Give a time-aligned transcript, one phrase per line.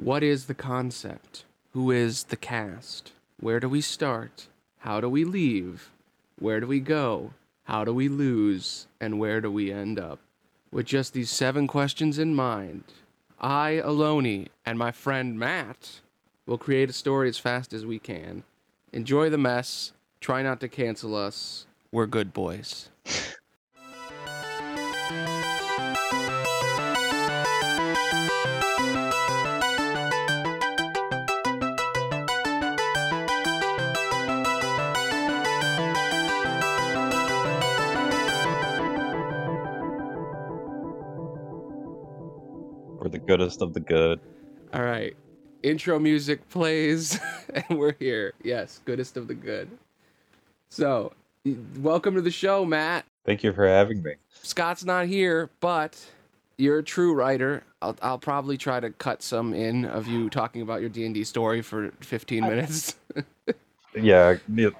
[0.00, 1.44] What is the concept?
[1.72, 3.10] Who is the cast?
[3.40, 4.46] Where do we start?
[4.78, 5.90] How do we leave?
[6.38, 7.32] Where do we go?
[7.64, 8.86] How do we lose?
[9.00, 10.20] And where do we end up?
[10.70, 12.84] With just these seven questions in mind,
[13.40, 16.00] I, Aloni, and my friend Matt
[16.46, 18.44] will create a story as fast as we can.
[18.92, 19.92] Enjoy the mess.
[20.20, 21.66] Try not to cancel us.
[21.90, 22.88] We're good boys.
[43.28, 44.18] goodest of the good.
[44.72, 45.14] All right.
[45.62, 47.20] Intro music plays,
[47.54, 48.32] and we're here.
[48.42, 49.68] Yes, goodest of the good.
[50.70, 51.12] So,
[51.80, 53.04] welcome to the show, Matt.
[53.26, 54.14] Thank you for having me.
[54.42, 56.02] Scott's not here, but
[56.56, 57.64] you're a true writer.
[57.82, 61.14] I'll, I'll probably try to cut some in of you talking about your D and
[61.14, 62.96] D story for 15 minutes.
[63.94, 64.36] Yeah,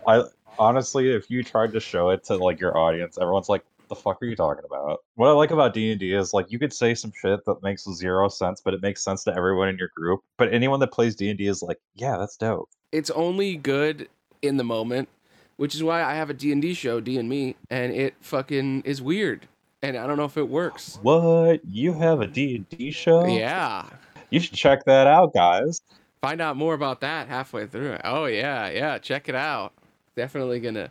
[0.07, 0.23] I
[0.61, 4.23] honestly, if you tried to show it to like your audience, everyone's like, "The fuck
[4.23, 6.73] are you talking about?" What I like about D and D is like you could
[6.73, 9.91] say some shit that makes zero sense, but it makes sense to everyone in your
[9.97, 10.21] group.
[10.37, 14.09] But anyone that plays D and D is like, "Yeah, that's dope." it's only good
[14.41, 15.09] in the moment,
[15.57, 18.15] which is why I have a D and D show, D and Me, and it
[18.21, 19.47] fucking is weird,
[19.83, 20.99] and I don't know if it works.
[21.03, 21.61] What?
[21.67, 23.27] You have a D and D show?
[23.27, 23.85] Yeah.
[24.31, 25.81] You should check that out, guys.
[26.21, 27.97] find out more about that halfway through.
[28.05, 29.73] Oh yeah, yeah, check it out.
[30.17, 30.91] Definitely gonna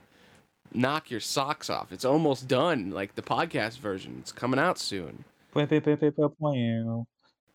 [0.73, 1.91] knock your socks off.
[1.91, 4.17] It's almost done, like the podcast version.
[4.19, 5.23] It's coming out soon.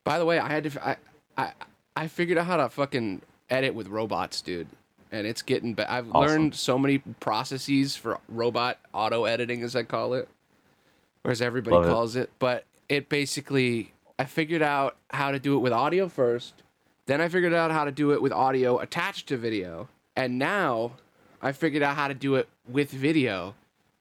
[0.05, 0.97] By the way, I had to I
[1.37, 1.53] I
[1.97, 4.69] I figured out how to fucking edit with robots, dude.
[5.11, 5.91] And it's getting better.
[5.91, 6.21] I've Awesome.
[6.21, 10.27] learned so many processes for robot auto editing, as I call it,
[11.23, 11.89] or as everybody Love it.
[11.89, 12.31] calls it.
[12.39, 16.55] But it basically, I figured out how to do it with audio first.
[17.05, 19.89] Then I figured out how to do it with audio attached to video.
[20.17, 20.93] And now
[21.43, 23.55] I figured out how to do it with video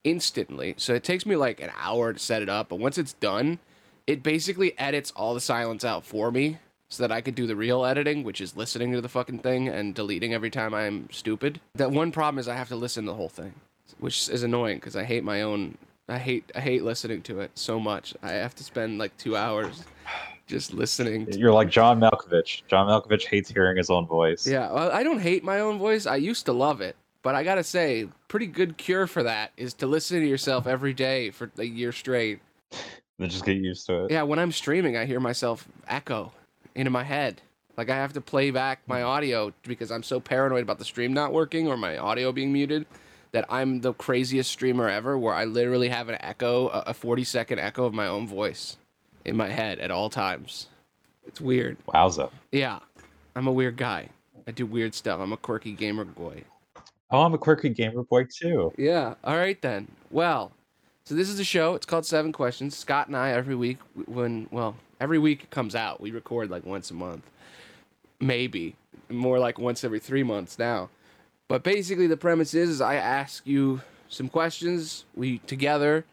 [0.03, 0.73] instantly.
[0.77, 2.69] So it takes me like an hour to set it up.
[2.69, 3.59] But once it's done,
[4.07, 6.57] it basically edits all the silence out for me
[6.89, 9.69] so that I could do the real editing, which is listening to the fucking thing
[9.69, 11.61] and deleting every time I'm stupid.
[11.75, 13.53] That one problem is I have to listen to the whole thing,
[13.99, 15.77] which is annoying because I hate my own.
[16.09, 18.13] I hate I hate listening to it so much.
[18.21, 19.85] I have to spend like two hours
[20.47, 21.27] just listening.
[21.27, 22.63] To, You're like John Malkovich.
[22.67, 24.45] John Malkovich hates hearing his own voice.
[24.45, 26.05] yeah, well, I don't hate my own voice.
[26.05, 29.73] I used to love it, but I gotta say, pretty good cure for that is
[29.75, 32.39] to listen to yourself every day for a year straight.
[33.19, 34.11] Then just get used to it.
[34.11, 36.31] Yeah, when I'm streaming, I hear myself echo
[36.73, 37.41] into my head.
[37.77, 41.13] Like I have to play back my audio because I'm so paranoid about the stream
[41.13, 42.85] not working or my audio being muted
[43.31, 47.23] that I'm the craziest streamer ever where I literally have an echo, a a 40
[47.23, 48.77] second echo of my own voice
[49.25, 50.67] in my head at all times.
[51.25, 51.77] It's weird.
[51.87, 52.29] Wowza.
[52.51, 52.79] Yeah,
[53.35, 54.09] I'm a weird guy.
[54.47, 55.19] I do weird stuff.
[55.19, 56.43] I'm a quirky gamer boy.
[57.11, 58.73] Oh, I'm a quirky gamer boy too.
[58.77, 59.15] Yeah.
[59.23, 59.87] All right then.
[60.09, 60.51] Well,
[61.03, 61.75] so this is a show.
[61.75, 62.75] It's called Seven Questions.
[62.75, 65.99] Scott and I every week when well every week it comes out.
[65.99, 67.29] We record like once a month,
[68.19, 68.75] maybe
[69.09, 70.89] more like once every three months now.
[71.49, 75.03] But basically, the premise is, is I ask you some questions.
[75.13, 76.05] We together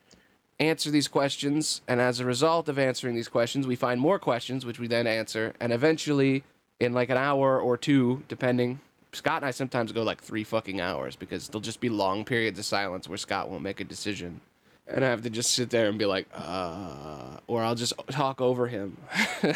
[0.59, 4.67] answer these questions, and as a result of answering these questions, we find more questions,
[4.67, 6.43] which we then answer, and eventually,
[6.81, 8.81] in like an hour or two, depending.
[9.13, 12.59] Scott and I sometimes go like three fucking hours because there'll just be long periods
[12.59, 14.41] of silence where Scott won't make a decision.
[14.87, 18.41] And I have to just sit there and be like, uh, or I'll just talk
[18.41, 18.97] over him.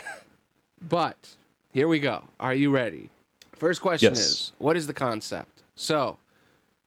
[0.88, 1.16] but
[1.72, 2.24] here we go.
[2.40, 3.10] Are you ready?
[3.52, 4.20] First question Yes.
[4.20, 5.62] is what is the concept?
[5.74, 6.18] So,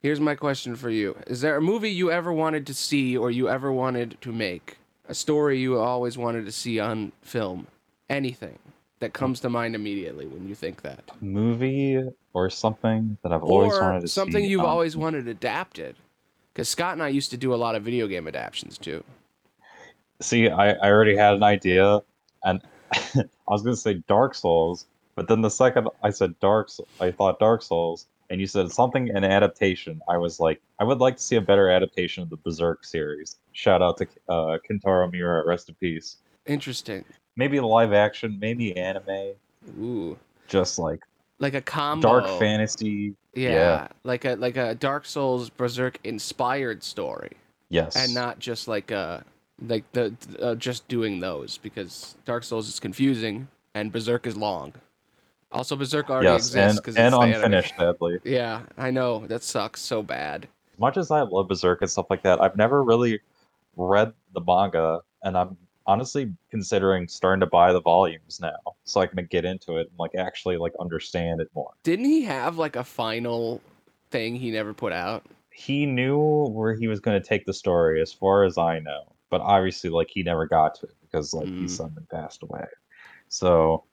[0.02, 3.32] here's my question for you Is there a movie you ever wanted to see or
[3.32, 4.78] you ever wanted to make?
[5.08, 7.68] A story you always wanted to see on film?
[8.10, 8.60] Anything
[9.00, 11.04] that comes to mind immediately when you think that?
[11.22, 12.02] Movie
[12.34, 14.14] or something that I've always or wanted to see.
[14.14, 14.50] something see.
[14.50, 15.96] you've um, always wanted adapted.
[16.54, 19.04] Because Scott and I used to do a lot of video game adaptations too.
[20.22, 22.00] See, I, I already had an idea,
[22.44, 22.62] and
[22.94, 24.86] I was gonna say Dark Souls,
[25.16, 26.70] but then the second I said Dark,
[27.02, 30.02] I thought Dark Souls, and you said something an adaptation.
[30.08, 33.38] I was like, I would like to see a better adaptation of the Berserk series.
[33.52, 36.18] Shout out to uh, Kentaro Miura, rest in peace.
[36.46, 37.04] Interesting.
[37.38, 39.34] Maybe live action, maybe anime,
[39.80, 40.18] Ooh,
[40.48, 41.02] just like
[41.40, 42.08] like a combo.
[42.22, 43.14] dark fantasy.
[43.34, 43.88] Yeah, yeah.
[44.04, 47.32] like a like a Dark Souls Berserk inspired story,
[47.70, 49.24] Yes, and not just like a
[49.68, 54.74] like the uh, just doing those because Dark Souls is confusing and Berserk is long.
[55.52, 57.36] Also, Berserk already yes, exists and because and it's the anime.
[57.36, 58.20] unfinished, sadly.
[58.24, 60.48] Yeah, I know that sucks so bad.
[60.74, 63.20] As much as I love Berserk and stuff like that, I've never really
[63.78, 69.08] read the manga, and I'm honestly considering starting to buy the volumes now, so I
[69.08, 71.72] can get into it and like actually like understand it more.
[71.84, 73.62] Didn't he have like a final
[74.12, 75.24] thing he never put out?
[75.52, 79.14] He knew where he was going to take the story, as far as I know,
[79.30, 81.62] but obviously like he never got to it because like Mm.
[81.62, 82.66] his son had passed away.
[83.30, 83.84] So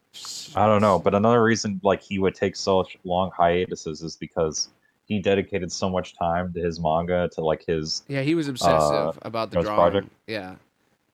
[0.54, 4.68] I don't know, but another reason like he would take such long hiatuses is because
[5.04, 9.18] he dedicated so much time to his manga to like his Yeah, he was obsessive
[9.22, 9.72] about the drawing.
[9.72, 10.08] Uh, Project?
[10.26, 10.56] Yeah.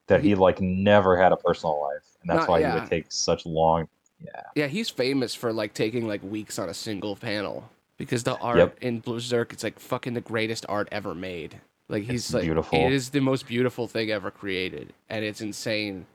[0.08, 2.74] That he like never had a personal life, and that's Not- why yeah.
[2.74, 3.88] he would take such long.
[4.20, 8.36] Yeah, Yeah, he's famous for like taking like weeks on a single panel because the
[8.38, 8.78] art Yep.
[8.80, 11.60] in Berserk it's like fucking the greatest art ever made.
[11.88, 12.78] Like he's It's like beautiful.
[12.80, 16.06] it is the most beautiful thing ever created, and it's insane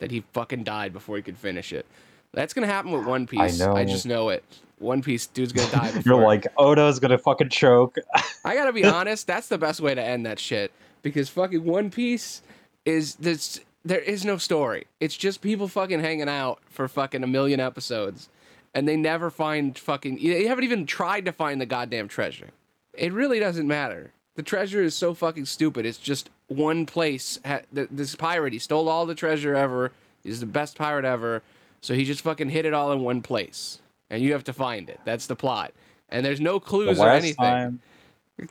[0.00, 1.86] that he fucking died before he could finish it.
[2.34, 3.60] That's gonna happen with One Piece.
[3.60, 3.76] I know.
[3.76, 4.42] I just know it.
[4.78, 6.02] One Piece dude's gonna die before.
[6.16, 7.96] you're like Oda's gonna fucking choke.
[8.44, 10.72] I gotta be honest, that's the best way to end that shit.
[11.02, 12.42] Because fucking One Piece
[12.84, 14.86] is this there is no story.
[15.00, 18.28] It's just people fucking hanging out for fucking a million episodes.
[18.74, 22.50] And they never find fucking you haven't even tried to find the goddamn treasure.
[22.94, 24.12] It really doesn't matter.
[24.36, 25.84] The treasure is so fucking stupid.
[25.84, 27.38] It's just one place.
[27.44, 29.92] Ha- This pirate, he stole all the treasure ever.
[30.24, 31.42] He's the best pirate ever.
[31.82, 33.80] So he just fucking hid it all in one place.
[34.08, 35.00] And you have to find it.
[35.04, 35.72] That's the plot.
[36.08, 37.36] And there's no The clues or last anything.
[37.44, 37.80] time,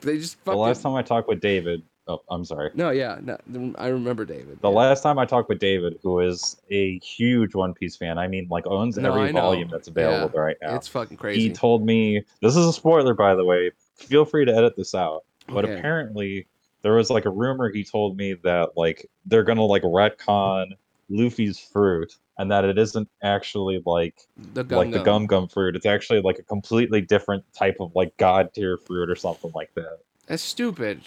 [0.02, 1.82] They just the last time I talked with David,
[2.14, 2.72] oh, I'm sorry.
[2.74, 4.60] No, yeah, no, I remember David.
[4.62, 4.76] The yeah.
[4.76, 8.48] last time I talked with David, who is a huge One Piece fan, I mean,
[8.50, 10.76] like owns No, every volume that's available right now.
[10.76, 11.42] It's fucking crazy.
[11.42, 13.72] He told me this is a spoiler, by the way.
[13.96, 15.24] Feel free to edit this out.
[15.48, 15.78] But Okay.
[15.78, 16.48] apparently,
[16.82, 20.72] there was like a rumor he told me that like they're gonna like retcon
[21.10, 24.16] Luffy's fruit, and that it isn't actually like
[24.54, 25.76] the gum like the gum gum fruit.
[25.76, 29.74] It's actually like a completely different type of like god tier fruit or something like
[29.76, 30.00] that.
[30.28, 31.02] That's stupid.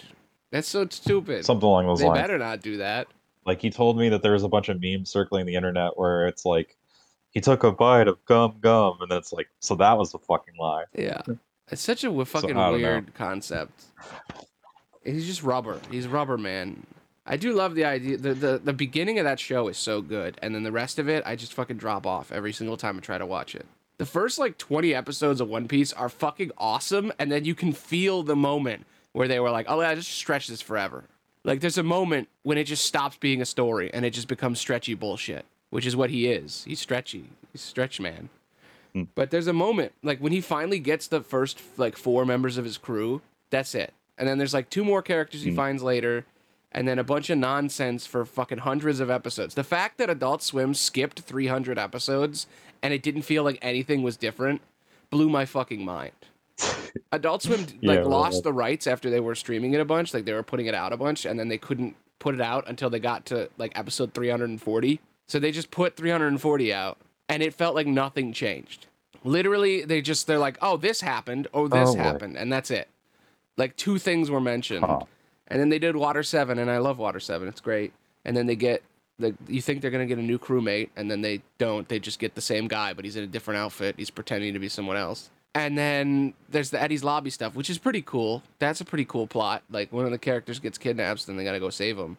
[0.55, 1.45] That's so stupid.
[1.45, 2.17] Something along those they lines.
[2.17, 3.09] They better not do that.
[3.45, 6.29] Like he told me that there was a bunch of memes circling the internet where
[6.29, 6.77] it's like
[7.33, 10.19] he took a bite of gum gum, and then it's like so that was a
[10.19, 10.85] fucking lie.
[10.95, 11.23] Yeah,
[11.73, 12.87] it's such a fucking I don't know.
[12.87, 13.83] weird concept.
[15.03, 15.81] He's just rubber.
[15.91, 16.87] He's rubber man.
[17.27, 18.17] I do love the idea.
[18.17, 21.09] The, the the beginning of that show is so good, and then the rest of
[21.09, 23.67] it, I just fucking drop off every single time I try to watch it.
[23.99, 27.73] The first like 20 episodes of One Piece are fucking awesome, and then you can
[27.73, 31.05] feel the moment where they were like, "Oh, yeah, just stretch this forever."
[31.43, 34.59] Like, there's a moment when it just stops being a story and it just becomes
[34.61, 36.65] stretchy bullshit, which is what he is.
[36.65, 37.25] He's stretchy.
[37.53, 38.29] He's stretch man.
[38.93, 39.05] Hmm.
[39.15, 42.65] But there's a moment like when he finally gets the first like four members of
[42.65, 43.23] his crew.
[43.51, 43.93] That's it.
[44.19, 45.57] And then there's like two more characters he Hmm.
[45.57, 46.25] finds later,
[46.73, 49.55] and then a bunch of nonsense for fucking hundreds of episodes.
[49.55, 52.47] The fact that Adult Swim skipped 300 episodes
[52.83, 54.61] and it didn't feel like anything was different
[55.11, 56.13] blew my fucking mind.
[57.12, 60.25] Adult Swim like well, lost the rights after they were streaming it a bunch, like
[60.25, 62.91] they were putting it out a bunch, and then they couldn't put it out until
[62.91, 65.01] they got to like episode 340.
[65.27, 66.99] So they just put 340 out,
[67.29, 68.87] and it felt like nothing changed.
[69.25, 71.49] Literally, they just they're like, "Oh, this happened.
[71.55, 72.89] Oh, this Oh, happened," and that's it.
[73.56, 75.01] Like two things were mentioned, Huh.
[75.49, 77.49] and then they did Water Seven, and I love Water Seven.
[77.49, 77.93] It's great.
[78.25, 78.83] And then they get
[79.19, 81.89] like you think they're gonna get a new crewmate, and then they don't.
[81.89, 83.95] They just get the same guy, but he's in a different outfit.
[83.97, 85.31] He's pretending to be someone else.
[85.55, 88.43] And then there's the Enies Lobby stuff, which is pretty cool.
[88.59, 89.62] That's a pretty cool plot.
[89.71, 92.17] Like one of the characters gets kidnapped, then they gotta go save him.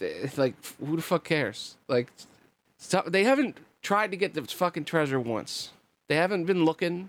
[0.00, 1.76] It's like who the fuck cares?
[1.88, 2.12] Like,
[3.06, 5.70] they haven't tried to get the fucking treasure once.
[6.08, 7.08] They haven't been looking.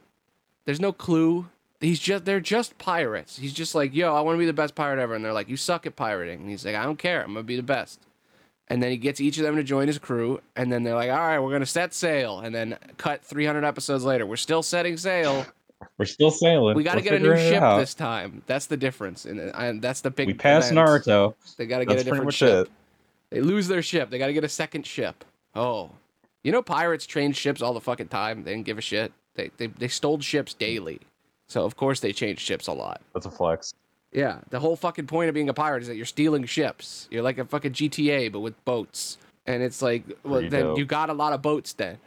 [0.65, 1.49] There's no clue.
[1.81, 3.37] He's just they're just pirates.
[3.37, 5.49] He's just like, yo, I want to be the best pirate ever, and they're like,
[5.49, 6.41] you suck at pirating.
[6.41, 7.21] And he's like, I don't care.
[7.21, 7.99] I'm gonna be the best.
[8.69, 11.09] And then he gets each of them to join his crew, and then they're like,
[11.09, 12.39] all right, we're gonna set sail.
[12.39, 15.45] And then cut 300 episodes later, we're still setting sail.
[15.97, 16.75] We're still sailing.
[16.75, 17.79] We got to get a new ship out.
[17.79, 18.41] this time.
[18.47, 20.27] That's the difference, and, uh, and that's the big.
[20.27, 20.87] We passed event.
[20.87, 21.33] Naruto.
[21.57, 22.67] They got to get That's a different ship.
[22.67, 22.71] it.
[23.29, 24.09] They lose their ship.
[24.09, 25.23] They got to get a second ship.
[25.55, 25.91] Oh,
[26.43, 28.43] you know, pirates change ships all the fucking time.
[28.43, 29.11] They didn't give a shit.
[29.35, 30.99] They they they stole ships daily,
[31.47, 33.01] so of course they change ships a lot.
[33.13, 33.73] That's a flex.
[34.11, 37.07] Yeah, the whole fucking point of being a pirate is that you're stealing ships.
[37.11, 40.77] You're like a fucking GTA but with boats, and it's like, well, Pretty then dope.
[40.79, 41.73] you got a lot of boats.
[41.73, 41.97] Then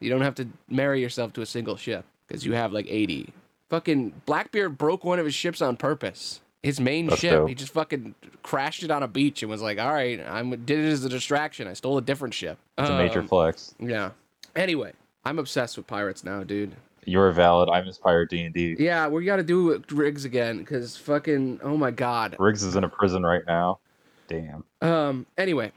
[0.00, 3.32] you don't have to marry yourself to a single ship because you have like eighty.
[3.70, 6.40] Fucking Blackbeard broke one of his ships on purpose.
[6.62, 7.48] His main That's ship, dope.
[7.48, 10.50] he just fucking crashed it on a beach and was like, "All right, I am
[10.64, 11.66] did it as a distraction.
[11.68, 13.74] I stole a different ship." It's a major Um, flex.
[13.80, 14.10] Yeah.
[14.56, 14.92] Anyway,
[15.24, 16.74] I'm obsessed with pirates now, dude.
[17.04, 17.68] You're valid.
[17.70, 18.76] I'm inspired D and D.
[18.78, 22.36] Yeah, we got to do Riggs again because fucking oh my god.
[22.38, 23.78] Riggs is in a prison right now.
[24.28, 24.64] Damn.
[24.82, 25.26] Um.
[25.38, 25.72] Anyway,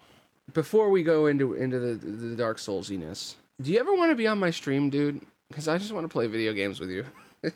[0.54, 4.28] before we go into into the the Dark Soulsiness, do you ever want to be
[4.28, 5.22] on my stream, dude?
[5.48, 7.06] Because I just want to play video games with you.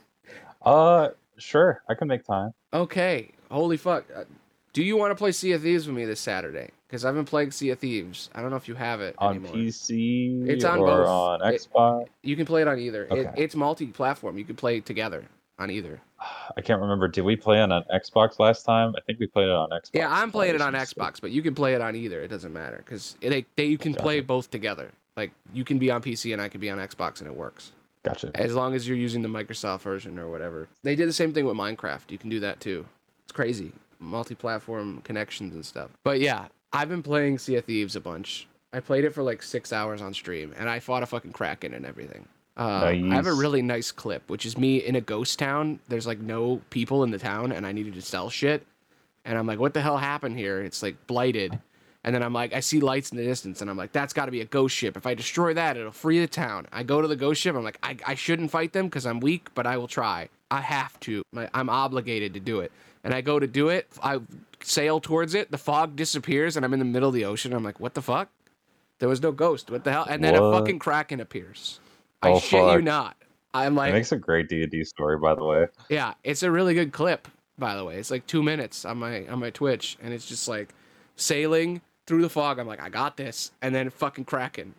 [0.66, 1.84] Uh, sure.
[1.88, 2.52] I can make time.
[2.74, 3.30] Okay.
[3.52, 4.06] Holy fuck.
[4.16, 4.24] Uh,
[4.74, 6.72] Do you want to play Sea of Thieves with me this Saturday?
[6.88, 8.30] Because I've been playing Sea of Thieves.
[8.36, 9.54] I don't know if you have it On anymore.
[9.54, 11.08] PC It's on or both.
[11.08, 12.08] on It- Xbox?
[12.24, 13.06] You can play it on either.
[13.06, 13.32] It, Okay.
[13.38, 14.38] it's multi-platform.
[14.38, 15.26] You can play it together
[15.58, 16.00] on either.
[16.58, 17.08] I can't remember.
[17.08, 18.94] Did we play it on Xbox last time?
[18.98, 19.90] I think we played it on Xbox.
[19.94, 20.74] Yeah, I'm playing it on.
[20.74, 22.22] Xbox, but you can play it on either.
[22.22, 24.92] It doesn't matter because they, they you can play both together.
[25.16, 27.72] Like you can be on PC and I can be on Xbox and it works
[28.04, 28.32] Gotcha.
[28.36, 30.68] as long as you're using the Microsoft version or whatever.
[30.84, 32.10] They did the same thing with Minecraft.
[32.10, 32.86] You can do that too.
[33.24, 35.90] It's crazy, multi-platform connections and stuff.
[36.04, 38.48] But yeah, I've been playing Sea of Thieves a bunch.
[38.74, 41.74] I played it for like six hours on stream, and I fought a fucking kraken
[41.74, 42.28] and everything.
[42.58, 45.80] Uh, I have a really nice clip, which is me in a ghost town.
[45.88, 48.66] There's like no people in the town, and I needed to sell shit.
[49.24, 50.62] And I'm like, what the hell happened here?
[50.62, 51.58] It's like blighted.
[52.04, 54.26] And then I'm like, I see lights in the distance, and I'm like, that's got
[54.26, 54.96] to be a ghost ship.
[54.98, 56.68] If I destroy that, it'll free the town.
[56.72, 57.56] I go to the ghost ship.
[57.56, 60.30] I'm like, I, I shouldn't fight them because I'm weak, but I will try.
[60.52, 61.24] I have to.
[61.54, 62.72] I'm obligated to do it.
[63.04, 63.88] And I go to do it.
[64.04, 64.20] I
[64.66, 65.52] sail towards it.
[65.52, 67.54] The fog disappears, and I'm in the middle of the ocean.
[67.54, 68.30] I'm like, what the fuck?
[69.00, 69.70] There was no ghost.
[69.70, 70.06] What the hell?
[70.10, 71.80] And then a fucking kraken appears.
[72.22, 73.18] I Oh, shit you not.
[73.54, 75.68] I'm like, It makes a great D and D story, by the way.
[75.90, 77.98] yeah, it's a really good clip, by the way.
[77.98, 80.74] It's like two minutes on my on my Twitch, and it's just like
[81.16, 82.60] sailing through the fog.
[82.60, 84.76] I'm like, I got this, and then fucking kraken.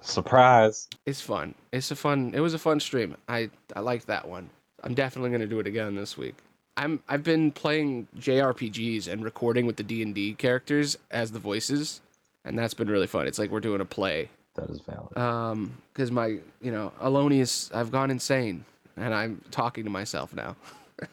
[0.00, 0.88] Surprise.
[1.06, 1.54] It's fun.
[1.72, 2.32] It's a fun.
[2.34, 3.16] It was a fun stream.
[3.28, 4.50] I I liked that one.
[4.82, 6.34] I'm definitely gonna do it again this week.
[6.76, 11.38] I'm I've been playing JRPGs and recording with the D and D characters as the
[11.38, 12.00] voices,
[12.44, 13.26] and that's been really fun.
[13.26, 14.28] It's like we're doing a play.
[14.54, 15.16] That is valid.
[15.16, 18.64] Um, because my you know Alonius, I've gone insane,
[18.96, 20.56] and I'm talking to myself now.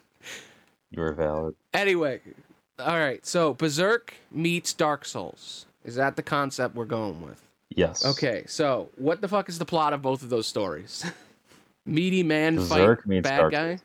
[0.92, 1.56] You're valid.
[1.74, 2.22] Anyway,
[2.80, 3.26] all right.
[3.26, 5.66] So Berserk meets Dark Souls.
[5.86, 7.42] Is that the concept we're going with?
[7.70, 8.06] Yes.
[8.06, 8.44] Okay.
[8.48, 11.06] So what the fuck is the plot of both of those stories?
[11.86, 13.80] Meaty man Berserk fight meets bad Dark guy.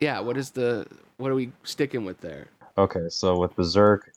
[0.00, 0.20] Yeah.
[0.20, 0.86] What is the?
[1.16, 2.48] What are we sticking with there?
[2.76, 4.12] Okay, so with Berserk,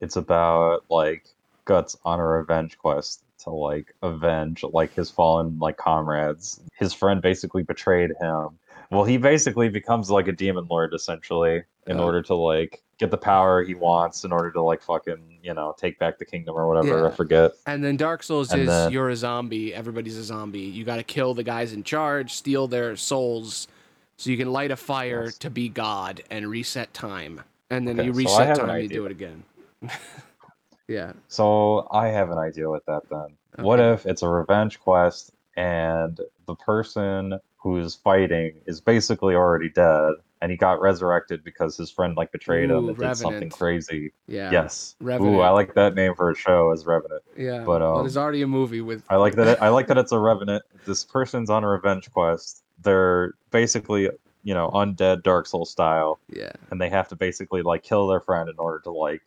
[0.00, 1.24] it's about like
[1.64, 6.60] Guts on a revenge quest to like avenge like his fallen like comrades.
[6.78, 8.50] His friend basically betrayed him.
[8.90, 12.04] Well, he basically becomes like a demon lord essentially in Oh.
[12.04, 15.74] order to like get the power he wants in order to like fucking, you know,
[15.78, 17.00] take back the kingdom or whatever.
[17.00, 17.06] Yeah.
[17.08, 17.52] I forget.
[17.66, 19.74] And then Dark Souls And is then- you're a zombie.
[19.74, 20.60] Everybody's a zombie.
[20.60, 23.66] You got to kill the guys in charge, steal their souls,
[24.16, 25.38] so you can light a fire Yes.
[25.38, 27.42] to be God and reset time.
[27.70, 29.42] And then Okay, you reset an time, you do it again.
[30.88, 31.12] yeah.
[31.28, 33.36] So I have an idea with that then.
[33.64, 40.14] What if it's a revenge quest and the person who's fighting is basically already dead
[40.42, 44.12] and he got resurrected because his friend like betrayed him Ooh, and did something crazy.
[44.26, 44.50] Yeah.
[44.50, 44.94] Yes.
[45.00, 45.36] Revenant.
[45.36, 47.22] Ooh, I like that name for a show as Revenant.
[47.34, 47.60] Yeah.
[47.64, 49.02] but, well, um, there's already a movie with.
[49.08, 50.62] I like that it, I like that it's a Revenant.
[50.84, 52.63] This person's on a revenge quest.
[52.84, 54.08] They're basically,
[54.44, 56.52] you know, undead Dark Souls style Yeah.
[56.70, 59.22] and they have to basically like kill their friend in order to like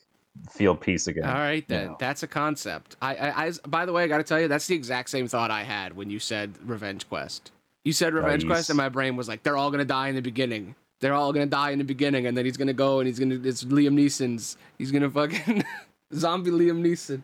[0.52, 1.26] feel peace again.
[1.26, 1.98] All right you then, know.
[2.00, 2.96] that's a concept.
[3.02, 5.28] I, I, I, by the way, I got to tell you, that's the exact same
[5.28, 7.52] thought I had when you said Revenge Quest.
[7.84, 8.50] You said Revenge Nice.
[8.50, 10.76] Quest, and my brain was like, they're all gonna die in the beginning.
[11.00, 13.40] They're all gonna die in the beginning, and then he's gonna go and he's gonna.
[13.44, 14.58] It's Liam Neeson's.
[14.78, 15.64] He's gonna fucking
[16.14, 17.22] zombie Liam Neeson.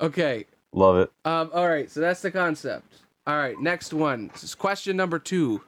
[0.00, 0.46] Okay.
[0.72, 1.12] Love it.
[1.24, 1.50] Um.
[1.52, 1.90] All right.
[1.90, 2.86] So that's the concept.
[3.26, 3.58] All right.
[3.60, 4.28] Next one.
[4.32, 5.62] This is question number two.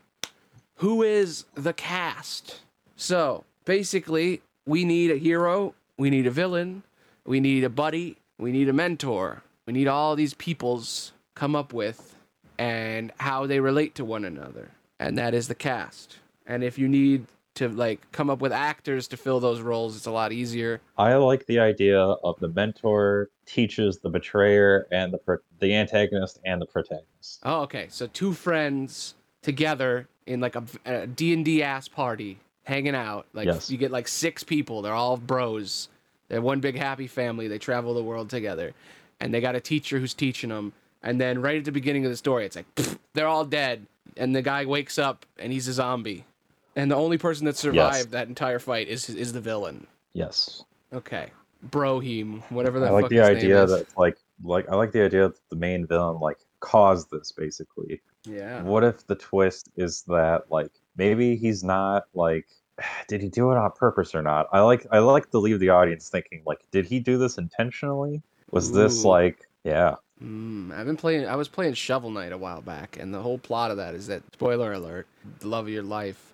[0.76, 2.60] Who is the cast?
[2.96, 6.82] So basically, we need a hero, we need a villain,
[7.24, 9.42] we need a buddy, we need a mentor.
[9.66, 12.16] We need all these peoples come up with
[12.58, 14.70] and how they relate to one another.
[14.98, 16.18] And that is the cast.
[16.46, 20.06] And if you need to like come up with actors to fill those roles, it's
[20.06, 20.80] a lot easier.
[20.96, 26.40] I like the idea of the mentor teaches the betrayer and the pro- the antagonist
[26.44, 27.40] and the protagonist.
[27.44, 27.86] Oh, okay.
[27.90, 33.26] So two friends together in like a, a D&D ass party hanging out.
[33.34, 33.70] Like Yes.
[33.70, 34.80] you get like six people.
[34.82, 35.88] They're all bros.
[36.28, 37.48] They're one big happy family.
[37.48, 38.72] They travel the world together.
[39.20, 40.72] And they got a teacher who's teaching them.
[41.02, 42.66] And then right at the beginning of the story, it's like
[43.12, 43.86] they're all dead.
[44.16, 46.24] And the guy wakes up and he's a zombie.
[46.74, 49.86] And the only person that survived that entire fight is is the villain.
[50.12, 51.30] Yes, Okay.
[51.68, 55.28] Brohim, whatever the I like fuck the idea that like like I like the idea
[55.28, 58.00] that the main villain like caused this basically.
[58.24, 58.62] Yeah.
[58.62, 62.46] What if the twist is that like maybe he's not like
[63.08, 64.48] did he do it on purpose or not?
[64.52, 68.22] I like I like to leave the audience thinking like did he do this intentionally?
[68.50, 71.26] Was this like yeah, Mm, I've been playing.
[71.26, 74.06] I was playing Shovel Knight a while back, and the whole plot of that is
[74.06, 75.06] that spoiler alert:
[75.40, 76.31] the love of your life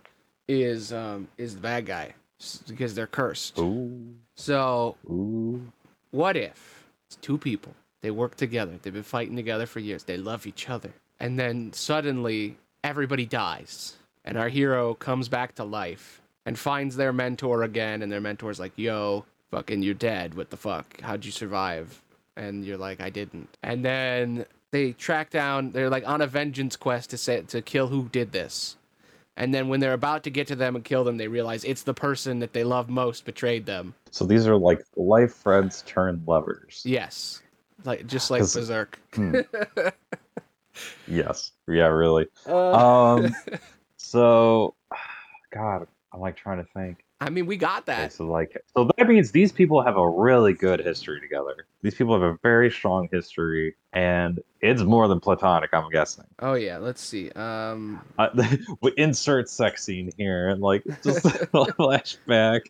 [0.49, 2.15] is um is the bad guy
[2.69, 3.59] because they're cursed.
[3.59, 5.73] ooh So ooh
[6.11, 7.75] what if it's two people?
[8.01, 8.79] They work together.
[8.81, 10.05] They've been fighting together for years.
[10.05, 15.65] They love each other, and then suddenly everybody dies, and our hero comes back to
[15.65, 18.03] life and finds their mentor again.
[18.03, 20.35] And their mentor's like, "Yo, fucking you're dead.
[20.35, 21.01] What the fuck?
[21.01, 22.03] How'd you survive?
[22.37, 23.49] And you're like, I didn't.
[23.63, 25.73] And then they track down.
[25.73, 28.77] They're like on a vengeance quest to say to kill who did this.
[29.39, 31.85] And then when they're about to get to them and kill them, they realize it's
[31.85, 33.95] the person that they love most betrayed them.
[34.11, 36.83] So these are like life friends turned lovers.
[36.85, 37.41] Yes,
[37.85, 38.99] like just like Berserk.
[39.15, 39.37] Hmm.
[41.07, 41.53] yes.
[41.69, 42.27] Yeah, really.
[42.47, 43.37] Uh, Um
[43.97, 44.75] so
[45.55, 47.05] God, I'm like trying to think.
[47.21, 48.13] I mean, we got that.
[48.13, 51.67] so like so that means these people have a really good history together.
[51.83, 56.25] These people have a very strong history and it's more than platonic, I'm guessing.
[56.39, 57.31] Oh yeah, let's see.
[57.33, 58.29] Um, Uh,
[58.83, 62.61] we insert sex scene here and like just flashback.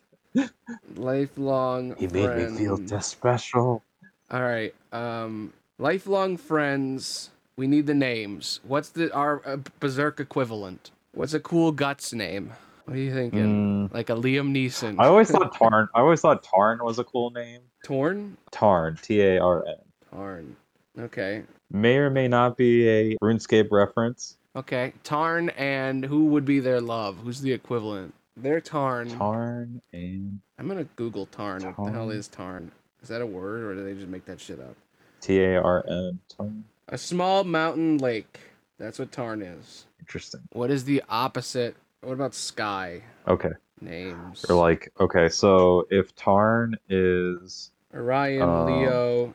[0.95, 1.95] lifelong.
[1.97, 2.89] He made me feel friend.
[2.89, 3.83] just special.
[4.31, 4.73] All right.
[4.91, 7.29] Um, lifelong friends.
[7.55, 8.61] We need the names.
[8.63, 10.91] What's the our uh, berserk equivalent?
[11.13, 12.53] What's a cool guts name?
[12.89, 13.87] What are you thinking?
[13.87, 14.95] Mm, Like a Liam Neeson.
[14.97, 15.87] I always thought Tarn.
[15.93, 17.61] I always thought Tarn was a cool name.
[17.83, 18.35] Torn.
[18.49, 19.75] Tarn, T A R N.
[20.11, 20.55] Tarn.
[20.97, 21.43] Okay.
[21.71, 24.37] May or may not be a RuneScape reference.
[24.55, 24.93] Okay.
[25.03, 27.19] Tarn and who would be their love?
[27.19, 28.15] Who's the equivalent?
[28.35, 29.07] They're Tarn.
[29.11, 31.61] Tarn and I'm gonna Google Tarn.
[31.61, 32.71] What the hell is Tarn?
[33.03, 34.75] Is that a word or do they just make that shit up?
[35.21, 36.17] T A R N.
[36.35, 36.63] Tarn.
[36.87, 38.39] A small mountain lake.
[38.79, 39.85] That's what Tarn is.
[39.99, 40.41] Interesting.
[40.53, 41.75] What is the opposite?
[42.01, 43.51] What about sky Okay.
[43.81, 44.45] names?
[44.49, 49.33] Or like, okay, so if Tarn is Orion, Um, Leo,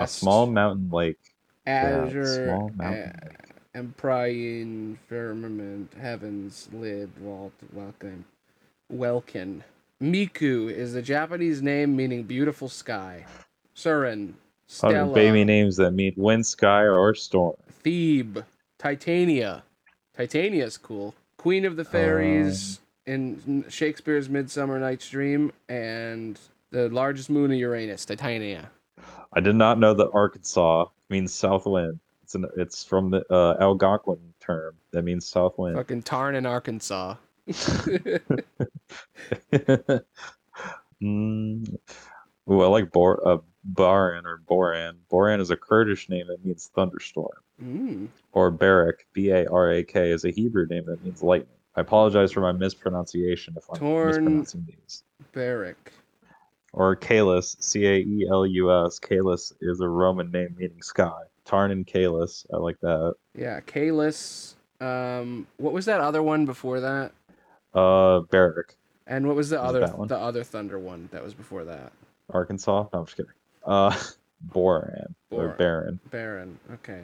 [0.00, 1.18] a small mountain lake,
[1.66, 3.38] yeah, Azure, small mountain uh, lake.
[3.74, 8.24] Empyrean, Firmament, Heavens, Lid, Walt, Welkin,
[8.90, 9.62] Welkin.
[10.02, 13.24] Miku is a Japanese name meaning beautiful sky.
[13.76, 14.32] Surin,
[14.84, 17.56] Oh, Stella, baby names that mean wind, sky, or storm.
[17.82, 18.38] Thebe,
[18.78, 19.62] Titania.
[20.16, 21.14] Titania's cool.
[21.42, 26.38] Queen of the Fairies in Shakespeare's Midsummer Night's Dream, and
[26.70, 28.70] the largest moon of Uranus, Titania.
[29.32, 31.98] I did not know that Arkansas means south wind.
[32.22, 35.74] It's an, it's from the uh, Algonquin term that means south wind.
[35.74, 37.16] Fucking Tarn in Arkansas.
[37.48, 38.32] mm.
[41.02, 44.92] Ooh, I like Bor uh, Baran or Boran.
[45.10, 47.42] Boran is a Kurdish name that means thunderstorm.
[47.60, 48.06] mm.
[48.32, 51.48] Or Barak, B A R A K, is a Hebrew name that means lightning.
[51.76, 55.02] I apologize for my mispronunciation if I'm Torn- mispronouncing these.
[55.32, 55.92] Barrack.
[56.74, 58.98] Or Caelus, C A E L U S.
[58.98, 61.20] Caelus is a Roman name meaning sky.
[61.44, 63.14] Tarn and Caelus, I like that.
[63.36, 64.54] Yeah, Kalis.
[64.80, 67.12] Um, what was that other one before that?
[67.74, 71.64] Uh, Barak, And what was the Was other the other Thunder one that was before
[71.64, 71.92] that?
[72.30, 72.88] Arkansas.
[72.92, 73.32] No, I'm just kidding.
[73.64, 73.94] Uh,
[74.52, 76.00] Boran or Baron.
[76.10, 76.58] Baron.
[76.74, 77.02] Okay.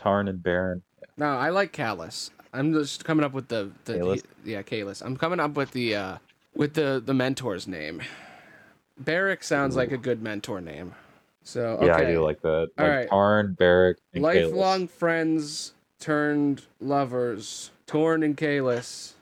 [0.00, 0.82] Tarn and Baron.
[1.16, 2.30] No, I like Callus.
[2.52, 4.22] I'm just coming up with the the Kalis?
[4.44, 5.04] yeah Kalis.
[5.04, 6.18] I'm coming up with the uh
[6.54, 8.02] with the the mentor's name.
[8.98, 10.94] Barrack sounds like a good mentor name.
[11.44, 11.86] So okay.
[11.86, 12.70] Yeah, I do like that.
[12.78, 13.08] All Like right.
[13.08, 14.90] Tarn, and Lifelong Caelus.
[14.90, 17.70] friends turned lovers.
[17.86, 19.12] Torn and Kalis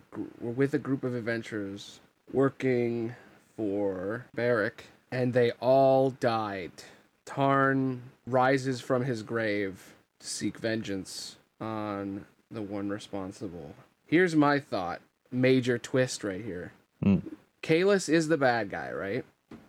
[0.41, 2.01] were with a group of adventurers
[2.33, 3.15] working
[3.57, 6.73] for Barrack, and they all died.
[7.25, 13.75] Tarn rises from his grave to seek vengeance on the one responsible.
[14.07, 15.01] Here's my thought
[15.31, 16.73] major twist right here.
[17.03, 17.19] Hmm.
[17.63, 19.25] Kalis is the bad guy, right?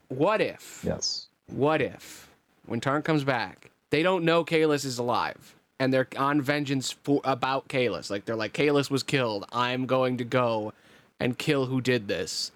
[0.07, 0.81] What if?
[0.85, 1.27] Yes.
[1.47, 2.29] What if,
[2.65, 7.21] when Tarn comes back, they don't know Kalis is alive and they're on vengeance for
[7.23, 8.09] about Kalis?
[8.09, 9.45] Like they're like, Kalis was killed.
[9.51, 10.73] I'm going to go
[11.19, 12.51] and kill who did this.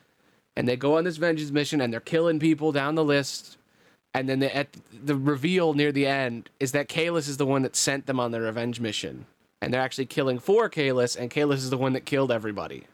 [0.56, 3.58] And they go on this vengeance mission and they're killing people down the list.
[4.13, 4.67] And then the, at
[5.04, 8.32] the reveal near the end is that Kalis is the one that sent them on
[8.32, 9.26] their revenge mission.
[9.62, 12.86] And they're actually killing for Kalis, and Kalis is the one that killed everybody.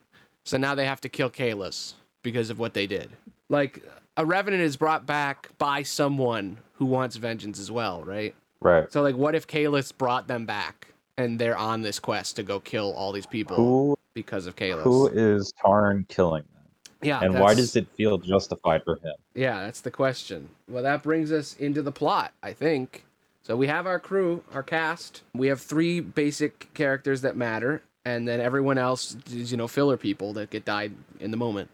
[0.44, 3.10] So now they have to kill Kalis because of what they did.
[3.50, 3.84] Like
[4.18, 8.36] a revenant is brought back by someone who wants vengeance as well, right?
[8.62, 8.92] Right.
[8.92, 12.60] So like what if Kalis brought them back and they're on this quest to go
[12.60, 14.84] kill all these people Who because of Kalis?
[14.84, 16.59] who is Tarn killing them?
[17.02, 19.14] Yeah, And why does it feel justified for him?
[19.34, 20.50] Yeah, that's the question.
[20.68, 23.06] Well, that brings us into the plot, I think.
[23.44, 25.22] So we have our crew, our cast.
[25.34, 29.98] We have three basic characters that matter, and then everyone else is, you know, filler
[29.98, 31.70] people that get died in the moment.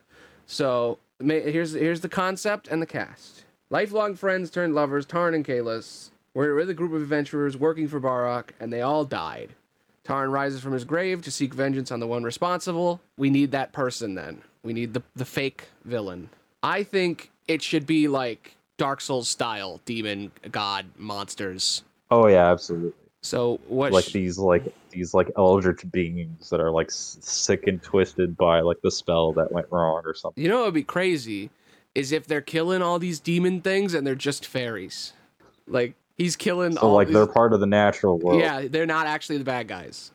[0.45, 3.43] So here's here's the concept and the cast.
[3.69, 6.11] Lifelong friends turned lovers, Tarn and Kalis.
[6.33, 9.55] were with a group of adventurers working for Barak, and they all died.
[10.03, 13.01] Tarn rises from his grave to seek vengeance on the one responsible.
[13.17, 14.43] We need that person then.
[14.65, 16.29] We need the, the fake villain.
[16.63, 21.83] I think it should be like Dark Souls style demon, god, monsters.
[22.09, 22.91] Oh yeah, absolutely.
[23.21, 23.91] So what?
[23.93, 28.35] Like sh- these like these like eldritch beings that are like s- sick and twisted
[28.35, 30.41] by like the spell that went wrong or something.
[30.43, 31.51] you know, what would be crazy
[31.93, 35.13] is if they're killing all these demon things and they're just fairies.
[35.67, 38.41] Like he's killing So all like these, they're part of the natural world.
[38.41, 40.11] Yeah, they're not actually the bad guys.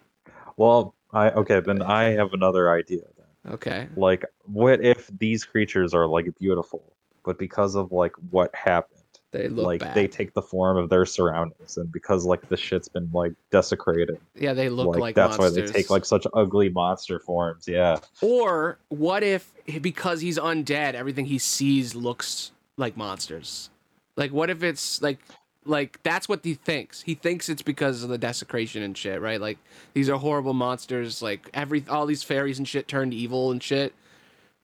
[0.56, 3.02] Well, I okay, then I have another idea.
[3.48, 3.88] Okay.
[3.96, 6.82] Like, what if these creatures are like beautiful,
[7.24, 9.00] but because of like what happened,
[9.32, 9.94] They look like bad.
[9.94, 14.18] they take the form of their surroundings, and because like the shit's been like desecrated,
[14.34, 15.56] yeah, they look like, like that's monsters.
[15.56, 17.66] why they take like such ugly monster forms.
[17.66, 19.50] Yeah, Or what if
[19.80, 23.70] because he's undead, everything he sees looks like monsters?
[24.16, 25.18] Like what if it's like
[25.70, 27.00] like that's what he thinks.
[27.02, 29.40] He thinks it's because of the desecration and shit, right?
[29.40, 29.58] Like
[29.94, 33.94] these are horrible monsters, like every all these fairies and shit turned evil and shit.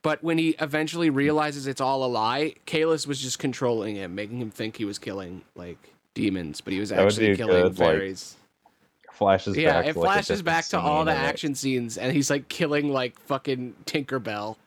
[0.03, 4.39] But when he eventually realizes it's all a lie, Kalis was just controlling him, making
[4.39, 8.35] him think he was killing like demons, but he was actually killing good, like, fairies.
[9.11, 9.87] flashes Yeah, back.
[9.87, 12.29] it to, like, flashes different back to all the and it- action scenes, and he's
[12.29, 14.57] like killing like fucking Tinkerbell,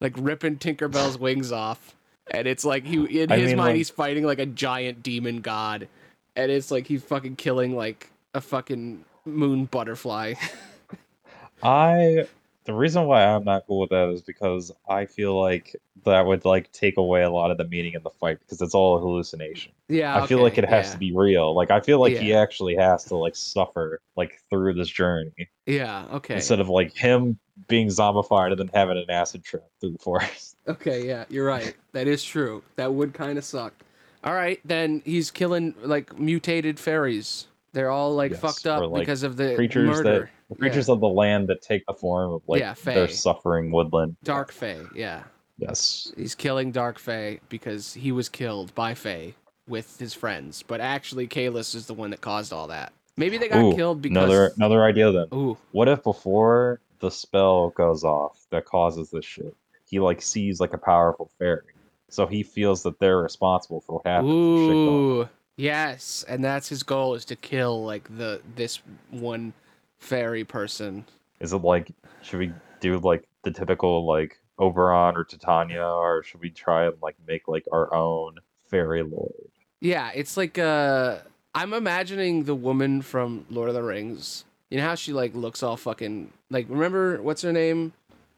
[0.00, 1.94] like ripping Tinkerbell's wings off,
[2.30, 5.02] and it's like he in I his mean, mind like- he's fighting like a giant
[5.02, 5.88] demon god,
[6.36, 10.34] and it's like he's fucking killing like a fucking moon butterfly.
[11.62, 12.26] I
[12.64, 16.44] the reason why I'm not cool with that is because I feel like that would
[16.44, 19.00] like take away a lot of the meaning in the fight because it's all a
[19.00, 19.72] hallucination.
[19.88, 20.92] yeah, I feel like it has yeah.
[20.92, 21.54] to be real.
[21.54, 25.32] Like I feel like he actually has to like suffer like through this journey
[25.66, 29.92] Yeah, okay, instead of like him being zombified and then having an acid trip through
[29.92, 30.56] the forest.
[30.68, 31.74] okay, yeah, you're right.
[31.92, 32.62] That is true.
[32.76, 33.74] That would kind of suck.
[34.22, 37.46] All right, then he's killing like mutated fairies.
[37.72, 40.20] They're all like Yes, fucked up like, because of the creatures murder.
[40.20, 43.70] that the creatures of the land that take the form of like Yeah, their suffering
[43.70, 44.16] woodland.
[44.24, 45.22] Dark Fae, yeah.
[45.58, 46.12] Yes.
[46.16, 49.34] He's killing Dark Fae because he was killed by Fae
[49.68, 50.64] with his friends.
[50.66, 52.92] But actually, Kalis is the one that caused all that.
[53.20, 54.16] Maybe they got Ooh, killed because.
[54.16, 55.26] Another another idea then.
[55.34, 59.54] Ooh, What if before the spell goes off that causes this shit,
[59.84, 61.74] he like sees like a powerful fairy,
[62.08, 64.30] so he feels that they're responsible for what happens.
[64.32, 68.80] if shit goes ooh, yes, and that's his goal is to kill like the this
[69.10, 69.52] one
[69.98, 71.04] fairy person.
[71.40, 76.40] Is it like should we do like the typical like Oberon or Titania, or should
[76.40, 78.36] we try and like make like our own
[78.70, 79.50] fairy lord?
[79.80, 81.18] Yeah, it's like uh,
[81.54, 84.44] I'm imagining the woman from Lord of the Rings.
[84.70, 86.66] You know how she like looks all fucking like.
[86.68, 87.92] Remember what's her name,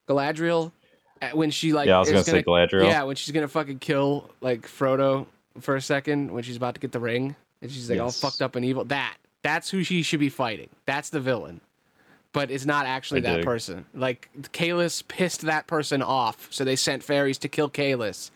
[0.08, 0.72] Galadriel,
[1.20, 2.86] Uh, when she like yeah, I was is gonna, say Galadriel.
[2.86, 5.26] Yeah, when she's gonna fucking kill like Frodo
[5.60, 8.40] for a second when she's about to get the ring and she's like all fucked
[8.40, 8.84] up and evil.
[8.86, 10.70] That that's who she should be fighting.
[10.86, 11.60] That's the villain.
[12.32, 13.44] But it's not actually I that dig.
[13.44, 13.84] person.
[13.92, 18.30] Like Kalis pissed that person off, so they sent fairies to kill Kalis.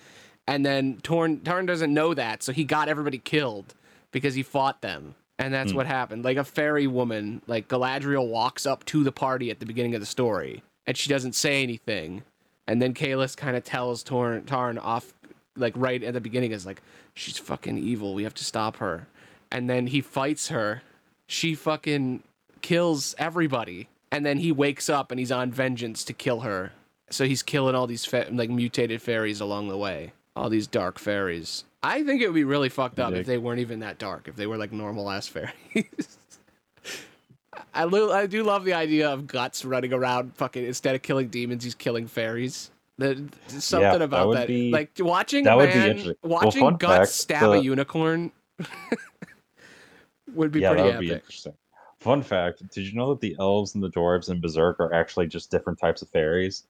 [0.47, 3.75] And then Torn Torn doesn't know that, so he got everybody killed
[4.17, 5.15] because he fought them.
[5.39, 5.77] And that's Hmm.
[5.77, 6.25] what happened.
[6.25, 10.01] Like a fairy woman, like Galadriel walks up to the party at the beginning of
[10.01, 12.23] the story, and she doesn't say anything.
[12.67, 15.13] And then Kalis kind of tells Torn Tarn off,
[15.55, 16.81] like right at the beginning, is like,
[17.13, 18.15] she's fucking evil.
[18.15, 19.07] We have to stop her.
[19.53, 20.81] And then he fights her.
[21.29, 22.23] She fucking
[22.63, 23.89] kills everybody.
[24.11, 26.73] And then he wakes up and he's on vengeance to kill her.
[27.11, 30.13] So he's killing all these fa- like mutated fairies along the way.
[30.37, 31.65] All these dark fairies.
[31.83, 34.29] I think it would be really fucked up if they weren't even that dark.
[34.29, 36.19] If they were like normal ass fairies.
[37.75, 41.29] I, lo- I do love the idea of Guts running around fucking instead of killing
[41.29, 42.71] demons, he's killing fairies.
[42.99, 46.15] The, something that about would that, be- like watching that would be man, interesting.
[46.23, 48.33] Watching fun Guts fact, stab a unicorn
[50.35, 51.09] would be yeah, pretty that would epic.
[51.09, 51.53] be interesting.
[52.01, 55.27] Fun fact: Did you know that the elves and the dwarves in Berserk are actually
[55.27, 56.65] just different types of fairies?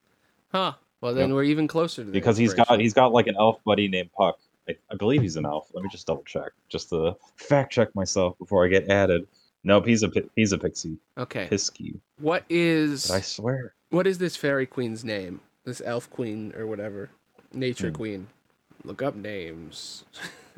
[0.52, 0.72] Huh.
[1.00, 1.34] Well, then Yep.
[1.34, 4.10] we're even closer to the Because he's got he's got like an elf buddy named
[4.16, 4.38] Puck.
[4.68, 5.68] I, I believe he's an elf.
[5.74, 9.26] Let me just double check, just to fact check myself before I get added.
[9.62, 10.98] Nope, he's a he's a pixie.
[11.18, 11.48] Okay.
[11.50, 11.98] Pisky.
[12.20, 13.74] What is But I swear.
[13.90, 15.40] what is this fairy queen's name?
[15.64, 17.10] This elf queen or whatever,
[17.52, 17.94] nature Hmm.
[17.94, 18.26] queen.
[18.84, 20.04] Look up names.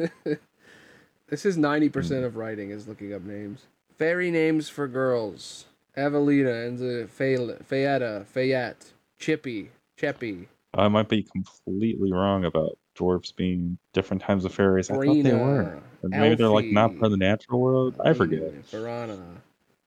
[1.28, 2.26] this is ninety percent Hmm.
[2.26, 3.66] of writing is looking up names.
[3.98, 5.64] Fairy names for girls:
[5.96, 13.34] Evelina and the Fay- Fayetta, Fayette, Chippy, Cheppy, I might be completely wrong about dwarves
[13.34, 14.90] being different types of fairies.
[14.90, 15.80] I thought they were.
[16.02, 17.96] Or maybe they're like not part of the natural world.
[18.04, 18.40] I forget.
[18.70, 19.18] Farana.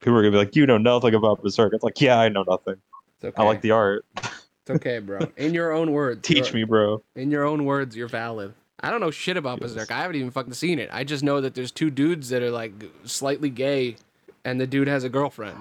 [0.01, 2.43] People are gonna be like, "You know nothing about Berserk." It's like, yeah, I know
[2.43, 2.75] nothing.
[3.23, 3.35] Okay.
[3.41, 4.05] I like the art.
[4.17, 5.31] It's okay, bro.
[5.37, 6.21] In your own words.
[6.27, 7.03] Teach me, bro.
[7.15, 8.53] In your own words, you're valid.
[8.79, 9.73] I don't know shit about Yes.
[9.73, 9.91] Berserk.
[9.91, 10.89] I haven't even fucking seen it.
[10.91, 12.73] I just know that there's two dudes that are like
[13.05, 13.97] slightly gay,
[14.43, 15.57] and the dude has a girlfriend.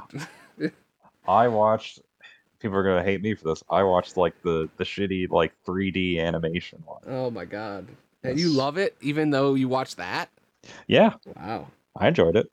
[1.29, 2.01] I watched.
[2.61, 3.63] People are gonna hate me for this.
[3.71, 7.01] I watched like the the shitty like 3D animation one.
[7.09, 7.87] oh my god.
[8.23, 10.29] And you love it, even though you watch that?
[10.87, 11.69] Yeah, Wow.
[11.99, 12.51] I enjoyed it.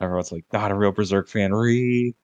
[0.00, 1.52] Everyone's like, not a real Berserk fan.
[1.52, 2.14] Read.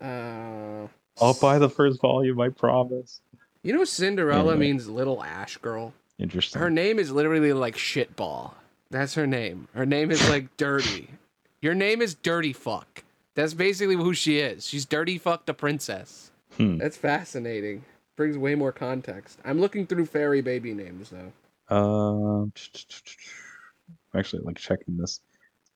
[0.00, 0.86] Uh,
[1.20, 2.40] I'll buy the first volume.
[2.40, 3.20] I promise.
[3.62, 4.66] You know, Cinderella Anyway.
[4.66, 5.92] means little ash girl.
[6.18, 6.60] Interesting.
[6.60, 8.52] Her name is literally like shitball.
[8.90, 9.68] That's her name.
[9.74, 11.10] Her name is like dirty.
[11.60, 13.04] Your name is dirty fuck.
[13.34, 14.66] That's basically who she is.
[14.66, 16.30] She's dirty fuck the princess.
[16.56, 16.78] Hmm.
[16.78, 17.84] That's fascinating.
[18.16, 19.38] Brings way more context.
[19.44, 21.32] I'm looking through fairy baby names though.
[21.74, 22.52] Um,
[24.14, 25.20] actually like checking this.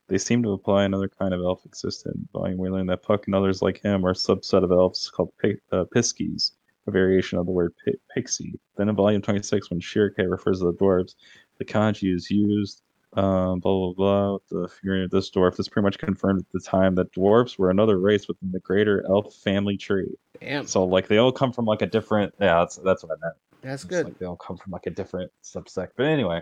[0.09, 2.17] They seem to apply another kind of elf existent.
[2.33, 5.33] Volume we learn that Puck and others like him are a subset of elves called
[5.43, 6.53] pi- uh, Piskies,
[6.87, 8.59] a variation of the word pi- pixie.
[8.77, 11.15] Then in volume 26, when Schierke refers to the dwarves,
[11.59, 12.83] the kanji is used.
[13.15, 14.33] Um, blah blah blah.
[14.35, 17.59] With the figuring of this dwarf, this pretty much confirmed at the time that dwarves
[17.59, 20.15] were another race within the greater elf family tree.
[20.41, 20.67] Damn.
[20.67, 22.35] So like they all come from like a different.
[22.41, 23.35] Yeah, that's that's what I meant.
[23.63, 24.05] That's good.
[24.05, 25.91] Like they all come from like a different subsect.
[25.97, 26.41] But anyway,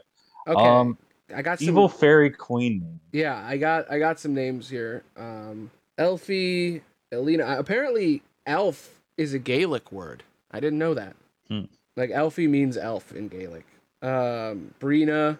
[0.48, 0.64] Okay.
[0.66, 0.98] um,
[1.35, 3.00] I got some evil fairy queen.
[3.12, 5.02] Yeah, I got I got some names here.
[5.16, 7.57] Um Elfie, Elena.
[7.59, 10.24] Apparently elf is a Gaelic word.
[10.50, 11.16] I didn't know that.
[11.48, 11.62] Hmm.
[11.96, 13.64] Like Elfie means elf in Gaelic.
[14.02, 15.38] Um Brina,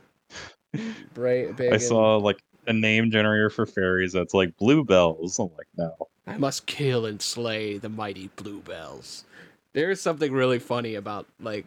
[1.15, 5.39] Bra- I saw like a name generator for fairies that's like bluebells.
[5.39, 5.95] I'm like, no.
[6.27, 9.25] I must kill and slay the mighty bluebells.
[9.73, 11.67] There is something really funny about like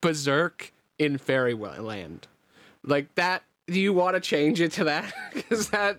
[0.00, 2.26] Berserk in Fairyland.
[2.84, 5.12] Like that do you want to change it to that?
[5.48, 5.98] Cuz that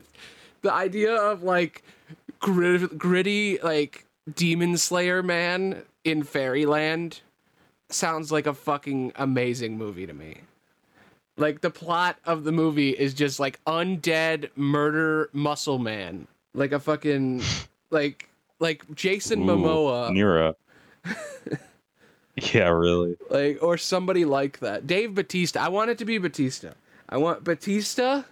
[0.62, 1.84] the idea of like
[2.39, 7.22] grit, gritty like demon slayer man in Fairyland
[7.89, 10.42] sounds like a fucking amazing movie to me.
[11.38, 16.28] Like the plot of the movie is just like undead murder muscle man.
[16.54, 17.41] Like a fucking
[17.89, 20.56] like like Jason Ooh, Momoa Nira.
[22.54, 23.15] yeah, really.
[23.30, 24.88] like or somebody like that.
[24.88, 25.60] Dave Batista.
[25.63, 26.72] I want it to be Batista.
[27.10, 28.24] I want Batista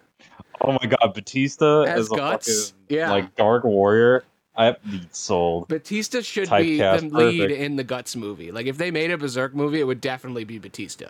[0.64, 2.70] Oh my god, Batista as a guts.
[2.70, 3.12] fucking Yeah.
[3.12, 4.24] like dark warrior.
[4.56, 4.76] I
[5.12, 5.70] sold.
[5.70, 7.60] Batista should be the lead perfect.
[7.62, 8.52] in the Guts movie.
[8.52, 11.08] Like if they made a Berserk movie, it would definitely be Batista.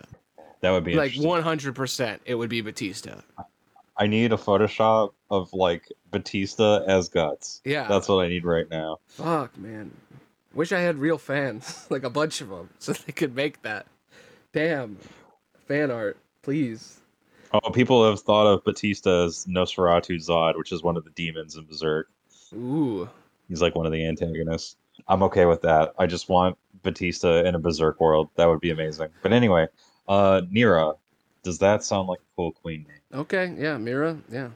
[0.62, 3.16] That would be Like one hundred percent, it would be Batista.
[3.96, 7.60] I need a Photoshop of like Batista as guts.
[7.64, 7.86] Yeah.
[7.88, 9.00] That's what I need right now.
[9.08, 9.90] Fuck, man.
[10.54, 13.86] Wish I had real fans, like a bunch of them, so they could make that.
[14.52, 14.98] Damn.
[15.66, 17.00] Fan art, please.
[17.52, 21.56] Oh, people have thought of Batista as Nosferatu Zod, which is one of the demons
[21.56, 22.08] in Berserk.
[22.54, 23.08] Ooh.
[23.48, 24.76] He's like one of the antagonists.
[25.08, 25.92] I'm okay with that.
[25.98, 28.28] I just want Batista in a Berserk world.
[28.36, 29.08] That would be amazing.
[29.22, 29.66] But anyway,
[30.08, 30.96] uh Nira,
[31.42, 33.20] does that sound like a cool queen name?
[33.20, 34.50] Okay, yeah, Mira, yeah.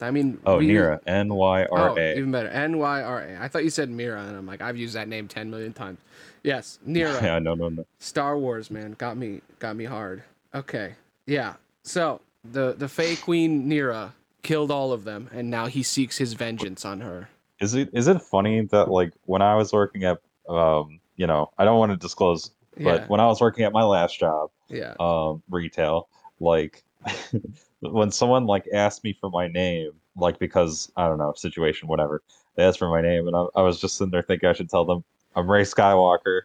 [0.00, 2.48] I mean, Oh, we- Nira, N Y R Oh, even better.
[2.48, 3.42] N Y R A.
[3.42, 5.98] I thought you said Mira, and I'm like, I've used that name ten million times.
[6.42, 7.20] Yes, Nira.
[7.22, 7.84] Yeah, no, no, no.
[7.98, 10.22] Star Wars, man, got me, got me hard.
[10.54, 10.94] Okay,
[11.26, 11.54] yeah.
[11.82, 16.34] So the the Fey Queen Nira killed all of them, and now he seeks his
[16.34, 17.30] vengeance on her.
[17.60, 20.18] Is it is it funny that like when I was working at
[20.48, 23.72] um you know I don't want to disclose, but Yeah, when I was working at
[23.72, 24.94] my last job, yeah.
[25.00, 26.08] um retail,
[26.40, 26.84] like
[27.80, 32.22] when someone like asked me for my name, like because I don't know situation whatever,
[32.56, 34.70] they asked for my name, and I, I was just sitting there thinking I should
[34.70, 36.42] tell them I'm Rey Skywalker.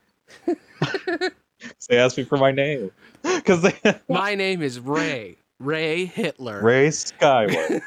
[1.77, 2.91] So they asked me for my name
[3.23, 3.73] because they
[4.09, 5.37] My name is Ray.
[5.59, 6.63] Ray Hitler.
[6.63, 7.81] Rey Skywalker.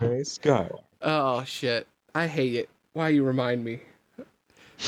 [0.00, 0.82] Rey Skywalker.
[1.00, 1.86] Oh shit!
[2.14, 2.68] I hate it.
[2.92, 3.80] Why you remind me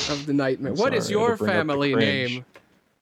[0.09, 0.73] of the nightmare?
[0.73, 2.45] What is I your to bring up the family name?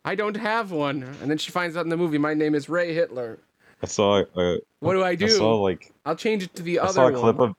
[0.06, 1.04] I don't have one.
[1.22, 3.40] And then she finds out in the movie, my name is Ray Hitler.
[3.84, 5.26] I saw uh, What do I do?
[5.26, 7.22] I saw like I'll change it to the I other saw a one.
[7.22, 7.56] clip of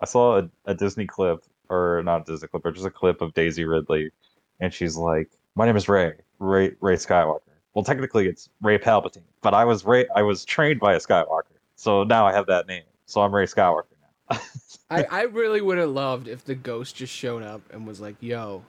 [0.00, 3.20] I saw a, a Disney clip or not a Disney clip, or just a clip
[3.20, 4.10] of Daisy Ridley,
[4.60, 7.40] and she's like, "My name is Ray, Ray, Rey Skywalker."
[7.74, 10.06] Well, technically it's Rey Palpatine, but I was Ray.
[10.16, 12.82] I was trained by a Skywalker, so now I have that name.
[13.06, 13.84] So I'm Rey Skywalker.
[14.90, 18.16] I, I really would have loved if the ghost just showed up and was like,
[18.20, 18.62] "Yo,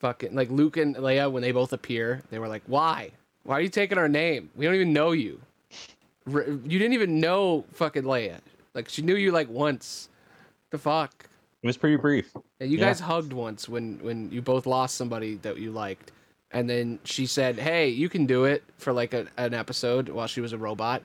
[0.00, 3.10] fucking like Luke and Leia when they both appear, they were like, "Why?
[3.44, 4.50] Why are you taking our name?
[4.56, 5.40] We don't even know you.
[6.26, 8.38] You didn't even know fucking Leia.
[8.74, 10.08] Like she knew you like once.
[10.70, 11.28] The fuck."
[11.62, 12.32] It was pretty brief.
[12.60, 12.86] And you Yeah.
[12.86, 16.12] guys hugged once when when you both lost somebody that you liked,
[16.52, 20.26] and then she said, "Hey, you can do it" for like a, an episode while
[20.28, 21.02] she was a robot,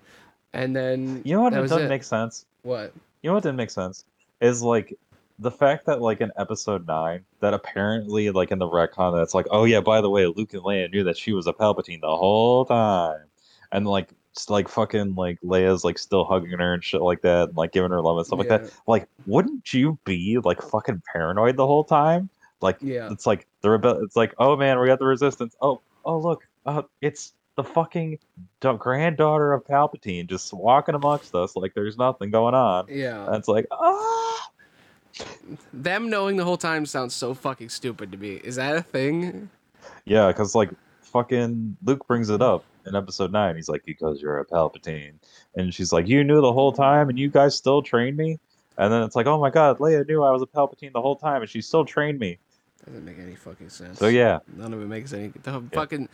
[0.54, 1.90] and then You know what that was doesn't it.
[1.90, 2.46] make sense?
[2.64, 2.94] what?
[3.22, 4.06] You know what didn't make sense?
[4.42, 4.98] Is like
[5.40, 9.48] the fact that like in episode nine that apparently like in the retcon that's like
[9.50, 12.16] oh yeah by the way Luke and Leia knew that she was a Palpatine the
[12.16, 13.22] whole time.
[13.72, 17.50] And like s- like fucking like Leia's like still hugging her and shit like that
[17.50, 18.72] and like giving her love and stuff like that.
[18.88, 22.30] Like wouldn't you be like fucking paranoid the whole time?
[22.62, 23.10] Like Yeah.
[23.12, 25.56] it's like the rebel it's like oh man we got the resistance.
[25.62, 28.18] Oh oh look uh, it's the fucking
[28.60, 33.26] da- granddaughter of Palpatine just walking amongst us like there's nothing going on Yeah.
[33.28, 34.50] and it's like, ah,
[35.74, 38.36] Them knowing the whole time sounds so fucking stupid to me.
[38.44, 39.50] Is that a thing?
[40.06, 40.70] yeah, because like
[41.02, 42.64] fucking Luke brings it up.
[42.88, 43.56] in episode nine.
[43.56, 45.14] He's like, because you're a Palpatine,
[45.56, 48.40] and she's like, you knew the whole time, and you guys still trained me.
[48.78, 51.16] And then it's like, oh my god, Leia knew I was a Palpatine the whole
[51.16, 52.40] time, and she still trained me.
[52.86, 54.00] Doesn't make any fucking sense.
[54.00, 55.28] So yeah, None of it makes any.
[55.44, 56.10] The fucking.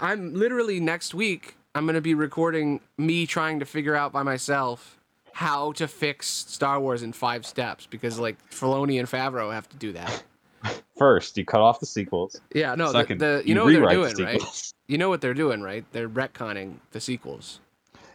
[0.00, 1.56] I'm literally next week.
[1.74, 4.98] I'm gonna be recording me trying to figure out by myself
[5.32, 9.76] how to fix Star Wars in five steps because like Filoni and Favreau have to
[9.76, 10.24] do that.
[10.96, 12.40] first you cut off the sequels.
[12.54, 14.72] Yeah, no, the, Second, the you, know what they're doing, the right?
[14.88, 15.84] You know what they're doing, right?
[15.90, 17.58] They're retconning the sequels.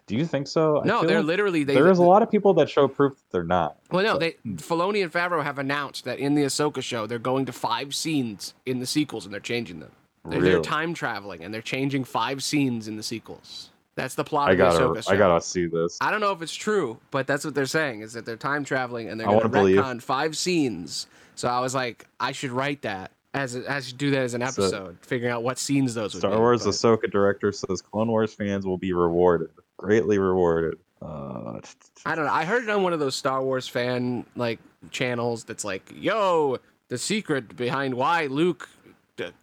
[0.08, 0.82] Do you think so?
[0.82, 1.74] I no, they're like literally they.
[1.74, 3.78] there is a lot of people that show proof that they're not.
[3.92, 4.56] Well, no, So- they hmm.
[4.56, 8.54] Filoni and Favreau have announced that in the Ahsoka show they're going to five scenes
[8.66, 9.92] in the sequels and they're changing them.
[10.26, 13.70] They're, they're time traveling and they're changing five scenes in the sequels.
[13.96, 15.04] That's the plot I of gotta.
[15.12, 15.98] I gotta see this.
[16.00, 18.64] I don't know if it's true, but that's what they're saying is that they're time
[18.64, 19.78] traveling and they're I going to wanna believe.
[19.78, 21.08] retcon five scenes.
[21.36, 24.34] So I was like, I should write that as a, I should do that as
[24.34, 26.38] an So- episode, figuring out what scenes those would Star be.
[26.38, 30.78] Wars but- Ahsoka director says Clone Wars fans will be rewarded, greatly rewarded.
[31.02, 31.60] Uh,
[32.06, 32.32] I don't know.
[32.34, 34.60] I heard it on one of those Star Wars fan like
[34.92, 38.70] channels that's like, "Yo, the secret behind why Luke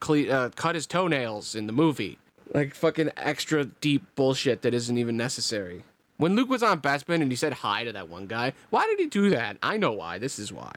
[0.00, 2.18] cle- uh, cut his toenails in the movie."
[2.54, 5.84] Like fucking extra deep bullshit that isn't even necessary.
[6.16, 8.98] When Luke was on Bespin and he said hi to that one guy, why did
[8.98, 9.58] he do that?
[9.62, 10.18] I know why.
[10.18, 10.72] This is why.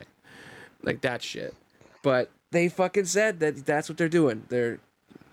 [0.84, 1.56] Like that shit.
[2.04, 4.44] But they fucking said that that's what they're doing.
[4.50, 4.80] They're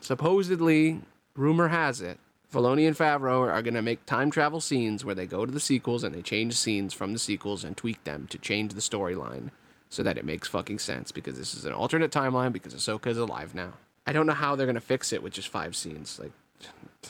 [0.01, 1.01] supposedly,
[1.35, 2.19] rumor has it,
[2.53, 5.61] Filoni and Favreau are going to make time travel scenes where they go to the
[5.61, 9.51] sequels and they change scenes from the sequels and tweak them to change the storyline
[9.89, 13.19] so that it makes fucking sense because this is an alternate timeline because Ahsoka is
[13.19, 13.73] alive now.
[14.07, 16.19] I don't know how they're going to fix it with just five scenes.
[16.19, 16.33] Like,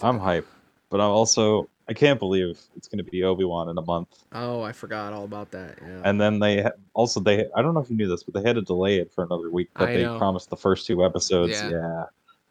[0.03, 0.47] I'm hype,
[0.91, 4.09] but I'm also I can't believe it's gonna be Obi Wan in a month.
[4.33, 5.79] oh, I forgot all about that.
[5.81, 6.03] Yeah.
[6.05, 8.47] And then they ha- also they I don't know if you knew this, but they
[8.47, 9.71] had to delay it for another week.
[9.75, 10.19] But I they know.
[10.19, 11.53] promised the first two episodes.
[11.53, 11.71] Yeah.
[11.71, 12.05] Yeah,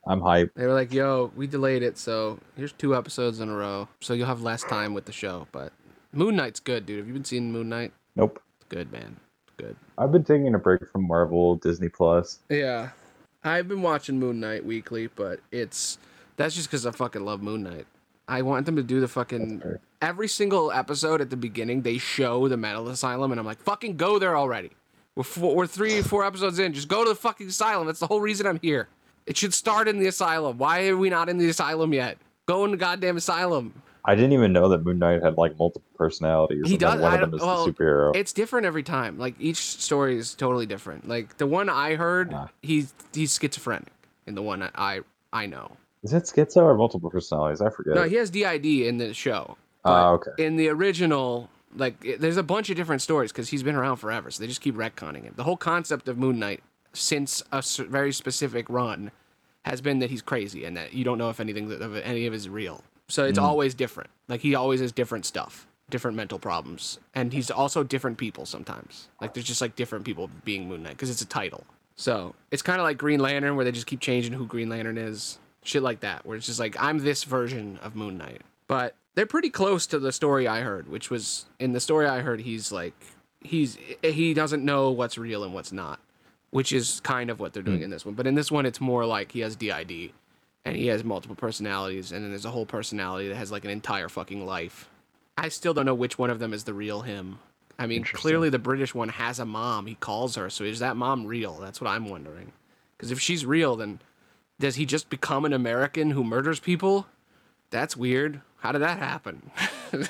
[0.08, 0.54] I'm hype.
[0.56, 4.14] They were like, "Yo, we delayed it, so here's two episodes in a row, so
[4.16, 5.72] you'll have less time with the show." But
[6.12, 6.98] Moon Knight's good, dude.
[6.98, 7.94] Have you been seeing Moon Knight?
[8.16, 8.42] Nope.
[8.60, 9.18] It's good, man.
[9.58, 9.76] Good.
[9.98, 12.40] I've been taking a break from Marvel, Disney Plus.
[12.50, 12.90] Yeah,
[13.44, 15.98] I've been watching Moon Knight weekly, but it's
[16.36, 17.88] that's just because I fucking love Moon Knight.
[18.28, 19.64] I want them to do the fucking
[20.02, 21.82] every single episode at the beginning.
[21.82, 24.72] They show the mental asylum, and I'm like, fucking go there already.
[25.16, 26.74] We're four, we're three, four episodes in.
[26.74, 27.88] Just go to the fucking asylum.
[27.88, 28.90] That's the whole reason I'm here.
[29.26, 30.60] It should start in the asylum.
[30.60, 32.20] Why are we not in the asylum yet?
[32.46, 33.74] Go in the goddamn asylum.
[34.08, 36.64] I didn't even know that Moon Knight had like multiple personalities.
[36.66, 38.16] He and does- One of them is well, the superhero.
[38.16, 39.20] It's different every time.
[39.20, 41.08] Like each story is totally different.
[41.08, 42.48] Like the one I heard, Ah.
[42.62, 43.92] he's he's schizophrenic.
[44.26, 45.02] In the one I
[45.34, 45.78] I know.
[46.04, 47.60] Is it schizo or multiple personalities?
[47.62, 47.96] I forget.
[47.96, 49.58] No, he has DID in the show.
[49.84, 50.46] Ah, but okay.
[50.46, 53.98] In the original, like, it- there's a bunch of different stories because he's been around
[53.98, 55.34] forever, so they just keep retconning him.
[55.36, 56.62] The whole concept of Moon Knight,
[56.94, 59.12] since a very specific run,
[59.66, 62.34] has been that he's crazy and that you don't know if anything of any of
[62.34, 62.84] it is real.
[63.08, 63.44] So it's mm.
[63.44, 64.10] always different.
[64.28, 69.10] Like he always has different stuff, different mental problems, and he's also different people sometimes.
[69.22, 71.66] Like there's just like different people being Moon Knight because it's a title.
[71.96, 74.98] So it's kind of like Green Lantern, where they just keep changing who Green Lantern
[74.98, 76.26] is, shit like that.
[76.26, 80.00] Where it's just like I'm this version of Moon Knight, but they're pretty close to
[80.00, 82.94] the story I heard, which was in the story I heard he's like
[83.42, 86.00] he's eh, he doesn't know what's real and what's not,
[86.52, 87.86] which is kind of what they're doing hmm.
[87.86, 88.16] in this one.
[88.16, 90.12] But in this one, it's more like he has DID,
[90.68, 93.72] and he has multiple personalities, and then there's a whole personality that has like an
[93.72, 94.90] entire fucking life.
[95.38, 97.40] I still don't know which one of them is the real him.
[97.80, 99.86] I mean, clearly the British one has a mom.
[99.86, 101.58] He calls her, so is that mom real?
[101.58, 102.52] That's what I'm wondering.
[102.98, 104.00] Because if she's real, then
[104.60, 107.06] does he just become an American who murders people?
[107.70, 108.42] That's weird.
[108.62, 109.52] How did that happen?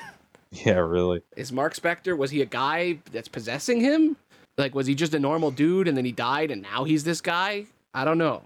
[0.52, 1.22] Yeah, really.
[1.36, 4.16] Is Marc Spector was he a guy that's possessing him?
[4.58, 7.22] Like was he just a normal dude and then he died and now he's this
[7.22, 7.66] guy?
[7.94, 8.44] I don't know.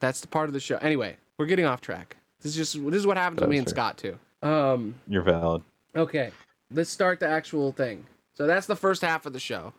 [0.00, 0.76] That's the part of the show.
[0.78, 2.16] Anyway, we're getting off track.
[2.40, 3.74] This is just this is what happens with me and fair.
[3.74, 4.18] Scott too.
[4.42, 5.62] Um You're valid.
[5.96, 6.30] okay.
[6.70, 8.06] Let's start the actual thing.
[8.34, 9.72] So that's the first half of the show.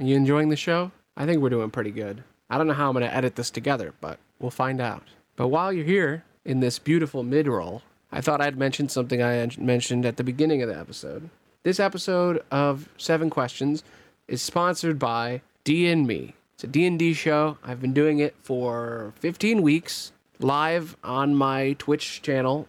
[0.00, 0.90] Are you enjoying the show?
[1.16, 2.24] I think we're doing pretty good.
[2.50, 5.04] I don't know how I'm going to edit this together, but we'll find out.
[5.36, 9.48] But while you're here in this beautiful mid roll, I thought I'd mention something I
[9.58, 11.30] mentioned at the beginning of the episode.
[11.64, 13.84] This episode of Seven Questions
[14.26, 16.34] is sponsored by D and Me.
[16.54, 17.56] It's a D&D show.
[17.62, 20.10] I've been doing it for 15 weeks
[20.40, 22.66] live on my Twitch channel,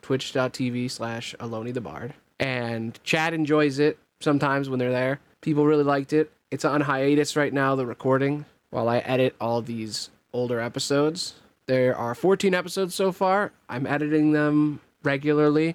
[0.00, 2.14] twitch.tv slash Aloni the Bard.
[2.38, 5.18] And Chad enjoys it sometimes when they're there.
[5.40, 6.30] People really liked it.
[6.52, 11.34] It's on hiatus right now, the recording, while I edit all these older episodes.
[11.66, 13.50] There are 14 episodes so far.
[13.68, 15.74] I'm editing them regularly.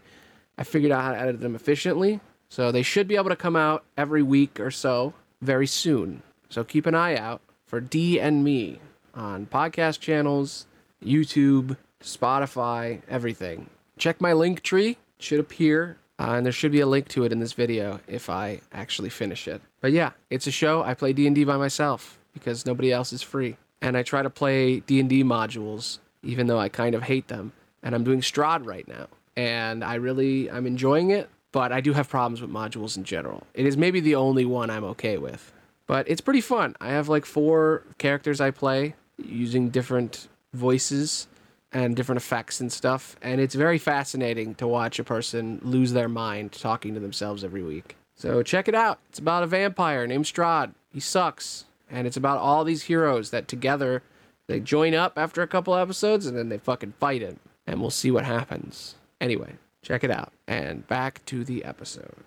[0.58, 2.22] I figured out how to edit them efficiently.
[2.52, 5.14] So they should be able to come out every week or so.
[5.42, 6.22] very soon.
[6.50, 8.80] So keep an eye out for D and me
[9.16, 10.68] on podcast channels,
[11.04, 13.70] YouTube, Spotify, everything.
[13.98, 17.24] Check my link tree; it should appear, uh, and there should be a link to
[17.24, 19.62] it in this video if I actually finish it.
[19.80, 20.84] But yeah, it's a show.
[20.84, 24.22] I play D and D by myself because nobody else is free, and I try
[24.22, 27.54] to play D and D modules, even though I kind of hate them.
[27.82, 31.30] And I'm doing Strahd right now, and I really I'm enjoying it.
[31.52, 33.46] But I do have problems with modules in general.
[33.54, 35.52] It is maybe the only one I'm okay with.
[35.86, 36.76] But it's pretty fun.
[36.80, 41.28] I have like four characters I play using different voices
[41.74, 43.16] and different effects and stuff.
[43.22, 47.64] And it's very fascinating to watch a person lose their mind talking to themselves every
[47.64, 47.96] week.
[48.16, 49.00] So check it out.
[49.10, 50.74] It's about a vampire named Strahd.
[50.94, 51.66] He sucks.
[51.90, 54.04] And it's about all these heroes that together
[54.48, 57.40] they join up after a couple episodes and then they fucking fight him.
[57.68, 58.96] And we'll see what happens.
[59.20, 60.34] Anyway, check it out.
[60.48, 62.26] And back to the episode.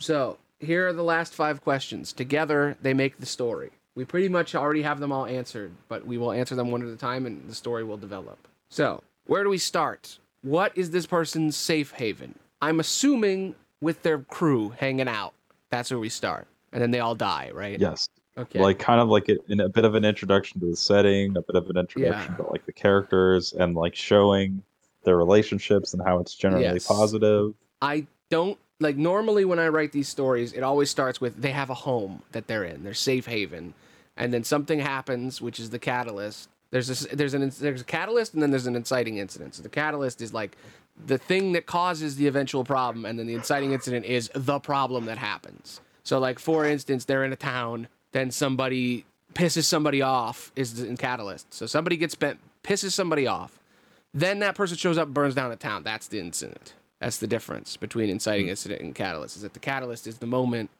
[0.00, 2.12] So here are the last five questions.
[2.12, 3.70] Together, they make the story.
[3.94, 6.88] We pretty much already have them all answered, but we will answer them one at
[6.88, 8.48] a time and the story will develop.
[8.68, 10.18] So, where do we start?
[10.42, 12.38] What is this person's safe haven?
[12.60, 15.34] I'm assuming with their crew hanging out.
[15.70, 16.48] That's where we start.
[16.72, 17.78] And then they all die, right?
[17.78, 18.08] Yes.
[18.36, 18.60] Okay.
[18.60, 21.42] Like kind of like it, in a bit of an introduction to the setting, a
[21.42, 22.36] bit of an introduction Yeah.
[22.44, 24.62] to like the characters, and like showing
[25.04, 26.86] their relationships and how it's generally Yes.
[26.86, 27.52] positive.
[27.82, 31.68] I don't like normally when I write these stories, it always starts with they have
[31.68, 33.74] a home that they're in, their safe haven,
[34.16, 36.48] and then something happens, which is the catalyst.
[36.70, 39.56] There's this, there's an there's a catalyst, and then there's an inciting incident.
[39.56, 40.56] So the catalyst is like
[41.06, 45.04] the thing that causes the eventual problem, and then the inciting incident is the problem
[45.04, 45.82] that happens.
[46.04, 50.96] So like for instance, they're in a town, then somebody pisses somebody off is in
[50.96, 51.52] catalyst.
[51.54, 53.58] So somebody gets bent, pisses somebody off,
[54.14, 55.82] then that person shows up, burns down a town.
[55.82, 56.74] That's the incident.
[57.00, 58.50] That's the difference between inciting hmm.
[58.50, 59.36] incident and catalyst.
[59.36, 60.70] Is that the catalyst is the moment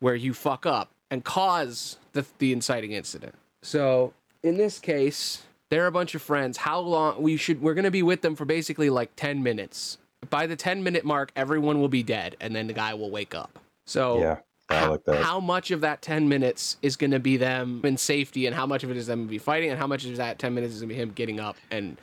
[0.00, 3.34] where you fuck up and cause the the inciting incident.
[3.62, 4.12] So
[4.42, 6.58] in this case, they're a bunch of friends.
[6.58, 9.98] How long we should we're gonna be with them for basically like ten minutes.
[10.30, 13.34] By the ten minute mark, everyone will be dead, and then the guy will wake
[13.34, 13.58] up.
[13.86, 14.38] So Yeah,
[14.68, 15.24] how, like that.
[15.24, 18.66] how much of that 10 minutes is going to be them in safety and how
[18.66, 20.80] much of it is them be fighting and how much of that 10 minutes is
[20.80, 21.98] going to be him getting up and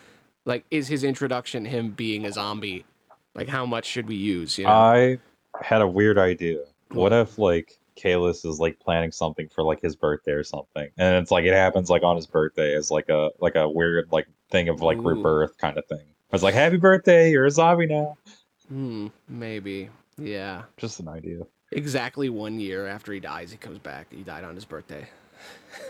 [0.45, 2.85] like is his introduction him being a zombie
[3.35, 5.17] like how much should we use you know I
[5.61, 6.59] had a weird idea.
[6.89, 11.15] What if like Kalis is like planning something for like his birthday or something, and
[11.15, 14.27] it's like it happens like on his birthday as like a like a weird like
[14.51, 15.09] thing of like Ooh.
[15.09, 16.05] rebirth kind of thing.
[16.31, 18.17] It's like happy birthday, you're a zombie now.
[18.67, 21.41] hmm maybe yeah Just an idea.
[21.71, 24.07] Exactly one year after he dies he comes back.
[24.11, 25.07] He died on his birthday.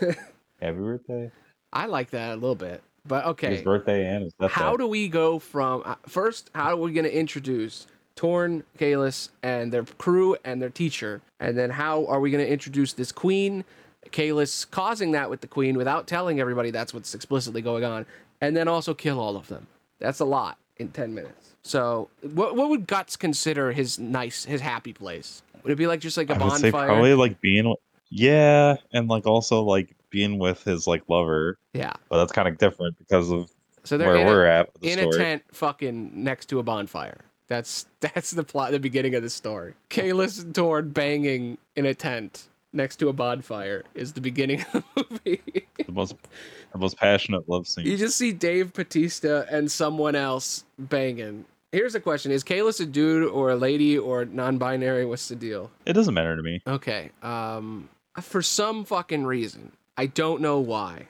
[0.60, 1.30] Happy birthday.
[1.72, 3.56] i like that a little bit but okay.
[3.56, 4.50] His birthday and his death.
[4.50, 9.28] how do we go from uh, first how are we going to introduce torn kalis
[9.42, 11.20] and their crew and their teacher?
[11.38, 13.64] And then how are we going to introduce this queen
[14.10, 18.06] kalis causing that with the queen without telling everybody that's what's explicitly going on
[18.40, 19.66] and then also kill all of them?
[19.98, 21.54] That's a lot in 10 minutes.
[21.62, 25.98] So what, what would guts consider his nice his happy place would it be like
[25.98, 26.70] just like a I bonfire?
[26.70, 27.74] probably like being,
[28.08, 31.92] yeah, and like also like being with his like lover, yeah.
[32.08, 33.50] But that's kind of different because of
[33.82, 35.16] so they're where in, we're a, at the in story.
[35.16, 37.24] a tent fucking next to a bonfire.
[37.48, 39.74] That's that's the plot the beginning of the story.
[39.90, 44.84] Kalis and torn banging in a tent next to a bonfire is the beginning of
[44.94, 45.42] the movie.
[45.86, 46.16] The most,
[46.72, 47.86] the most passionate love scene.
[47.86, 52.86] you just see dave batista and someone else banging here's a question is kalis a
[52.86, 56.62] dude or a lady or non-binary what's the deal It doesn't matter to me.
[56.66, 57.10] Okay.
[57.22, 57.88] Um,
[58.20, 61.06] for some fucking reason, I don't know why.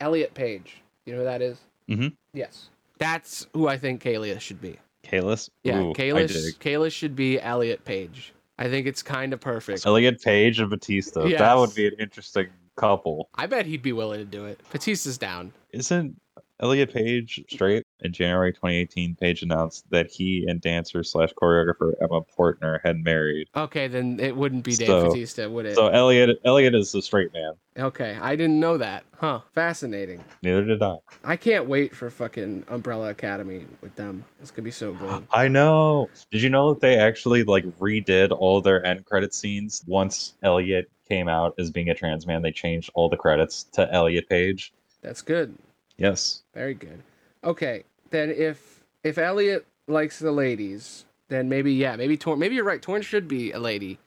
[0.00, 0.76] Elliot Page.
[1.06, 1.58] You know who that is?
[1.88, 2.14] Mhm.
[2.34, 2.68] Yes.
[2.98, 4.78] That's who I think Kalis should be.
[5.02, 5.48] Kalis.
[5.64, 5.94] Yeah, Ooh.
[5.94, 8.32] Kalis should be Elliot Page.
[8.58, 9.86] I think it's kind of perfect.
[9.86, 11.24] Elliot Page and Batista.
[11.24, 11.38] Yes.
[11.38, 13.28] That would be an interesting couple.
[13.34, 14.60] I bet he'd be willing to do it.
[14.70, 15.52] Batista's down.
[15.70, 16.20] Isn't
[16.60, 17.84] Elliot Page straight?
[18.02, 23.48] In January 2018, Page announced that he and dancer slash choreographer Emma Portner had married.
[23.54, 25.74] Okay, then it wouldn't be Dave So- Batista, would it?
[25.74, 27.52] So Elliot, Elliot is the straight man.
[27.78, 29.04] okay, I didn't know that.
[29.18, 29.40] Huh.
[29.54, 30.22] Fascinating.
[30.42, 30.96] Neither did I.
[31.24, 34.24] I can't wait for fucking Umbrella Academy with them.
[34.40, 35.26] It's gonna be so good.
[35.32, 36.08] I know.
[36.30, 40.90] Did you know that they actually like redid all their end credit scenes once Elliot
[41.08, 42.40] came out as being a trans man?
[42.40, 44.72] They changed all the credits to Elliot Page.
[45.02, 45.54] That's good.
[46.00, 46.42] Yes.
[46.54, 47.02] Very good.
[47.44, 52.38] Okay, then if if Elliot likes the ladies, then maybe yeah, maybe Torn.
[52.38, 52.82] Maybe you're right.
[52.82, 53.98] Torn should be a lady.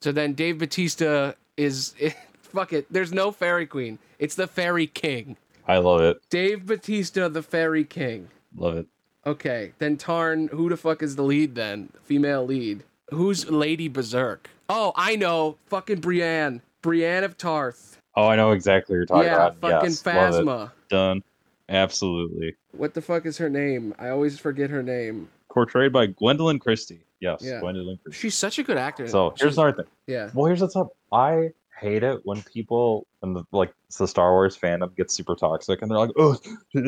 [0.00, 1.94] So then Dave Batista is
[2.40, 2.86] fuck it.
[2.90, 3.98] There's no fairy queen.
[4.18, 5.36] It's the fairy king.
[5.70, 6.20] I love it.
[6.30, 8.28] Dave Batista, the Fairy King.
[8.56, 8.86] Love it.
[9.24, 11.90] Okay, then Tarn, who the fuck is the lead then?
[12.02, 12.82] Female lead.
[13.10, 14.50] Who's Lady Berserk?
[14.68, 15.58] Oh, I know.
[15.66, 16.62] Fucking Brienne.
[16.82, 17.98] Brienne of Tarth.
[18.16, 19.60] Oh, I know exactly what you're talking yeah, about.
[19.60, 20.02] fucking yes.
[20.02, 20.72] Phasma.
[20.88, 21.22] Done.
[21.70, 22.54] Absolutely.
[22.72, 23.94] What the fuck is her name?
[23.98, 25.28] I always forget her name.
[25.52, 27.00] Portrayed by Gwendoline Christie.
[27.20, 27.60] Yes, Yeah.
[27.60, 28.20] Gwendoline Christie.
[28.20, 29.08] She's such a good actor.
[29.08, 29.92] So here's She's- another thing.
[30.06, 30.30] Yeah.
[30.34, 30.88] Well, here's what's up.
[31.12, 35.80] I hate it when people and the like the Star Wars fandom gets super toxic
[35.80, 36.36] and they're like, "Oh,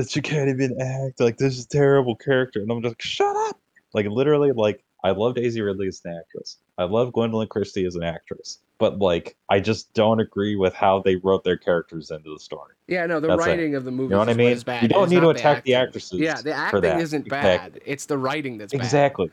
[0.07, 1.19] she can't even act.
[1.21, 3.59] Like this is a terrible character." And I'm just like, "Shut up!"
[3.95, 6.59] Like literally, like I love Daisy Ridley as an actress.
[6.79, 8.59] I love Gwendoline Christie as an actress.
[8.83, 12.75] But like, I just don't agree with how they wrote their characters into the story.
[12.89, 13.49] Yeah, no, the That's it.
[13.49, 14.59] writing of the movie You know what I is mean?
[14.67, 14.83] bad.
[14.83, 15.87] You don't It's need to attack the acting.
[15.89, 16.19] actresses.
[16.19, 17.79] Yeah, the acting isn't Exactly.
[17.79, 17.81] bad.
[17.87, 18.81] It's the writing that's bad.
[18.83, 19.31] Exactly.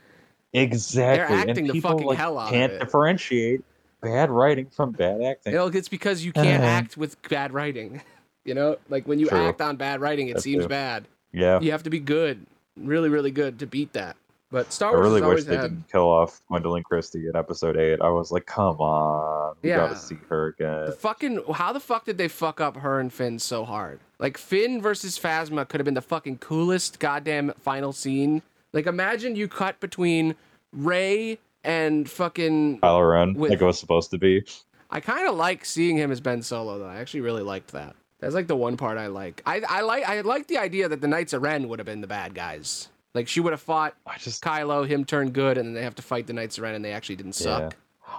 [0.53, 1.35] Exactly.
[1.35, 2.79] They're acting and the fucking like, hell out of can't it.
[2.79, 3.63] differentiate
[4.01, 5.53] bad writing from bad acting.
[5.53, 6.67] You know, it's because you can't Uh.
[6.67, 8.01] act with bad writing.
[8.45, 9.37] You know, like when you True.
[9.37, 10.69] act on bad writing, it That's seems true.
[10.69, 11.05] bad.
[11.33, 11.59] yeah.
[11.59, 12.45] You have to be good,
[12.77, 14.15] really, really good to beat that.
[14.51, 15.61] But Star I really wish they had.
[15.61, 18.01] didn't kill off Gwendoline Christie in episode eight.
[18.01, 19.77] I was like, come on, we Yeah.
[19.77, 20.91] gotta see her The again.
[20.97, 23.99] fucking how the fuck did they fuck up her and Finn so hard?
[24.17, 28.41] Like Finn versus Phasma could have been the fucking coolest goddamn final scene.
[28.73, 30.33] Like imagine you cut between
[30.73, 32.79] Rey and fucking.
[32.79, 34.43] Kylo Ren, with- like it was supposed to be.
[34.91, 36.87] I kind of like seeing him as Ben Solo though.
[36.87, 37.95] I actually really liked that.
[38.19, 39.41] That's like the one part I like.
[39.45, 42.01] I I like I like the idea that the Knights of Ren would have been
[42.01, 42.89] the bad guys.
[43.15, 45.95] Like she would have fought I just, Kylo, him turn good, and then they have
[45.95, 47.75] to fight the Knights of Ren, and they actually didn't suck.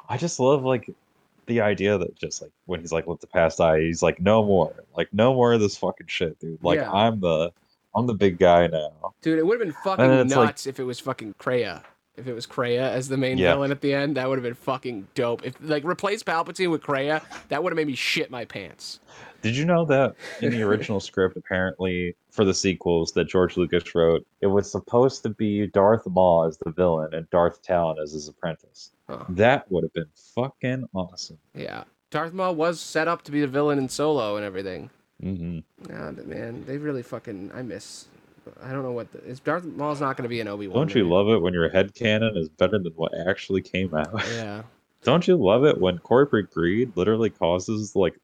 [0.09, 0.91] I just love like
[1.47, 4.45] the idea that just like when he's like, let the past die, he's like, no
[4.45, 6.63] more, like no more of this fucking shit, dude.
[6.63, 6.91] Like Yeah.
[6.93, 7.53] I'm the,
[7.95, 9.15] I'm the big guy now.
[9.23, 11.83] Dude, it would have been fucking it's like- nuts if it was fucking Kreia.
[12.17, 13.55] If it was Kreia as the main Yeah.
[13.55, 15.45] villain at the end, that would have been fucking dope.
[15.47, 19.01] If like replace Palpatine with Kreia, that would have made me shit my pants.
[19.43, 23.95] Did you know that in the original script, apparently for the sequels that George Lucas
[23.95, 28.13] wrote, it was supposed to be Darth Maul as the villain and Darth Talon as
[28.13, 28.91] his apprentice.
[29.09, 29.25] Huh.
[29.31, 31.39] That would have been fucking awesome.
[31.55, 34.91] Yeah, Darth Maul was set up to be the villain in Solo and everything.
[35.21, 37.51] hmm Nah, man, they really fucking.
[37.55, 38.07] I miss.
[38.63, 39.11] I don't know what.
[39.13, 40.77] The, is Darth Maul's not going to be an Obi Wan?
[40.77, 44.23] Don't you love it when your head canon is better than what actually came out?
[44.35, 44.63] Yeah.
[45.03, 48.19] Don't you love it when corporate greed literally causes like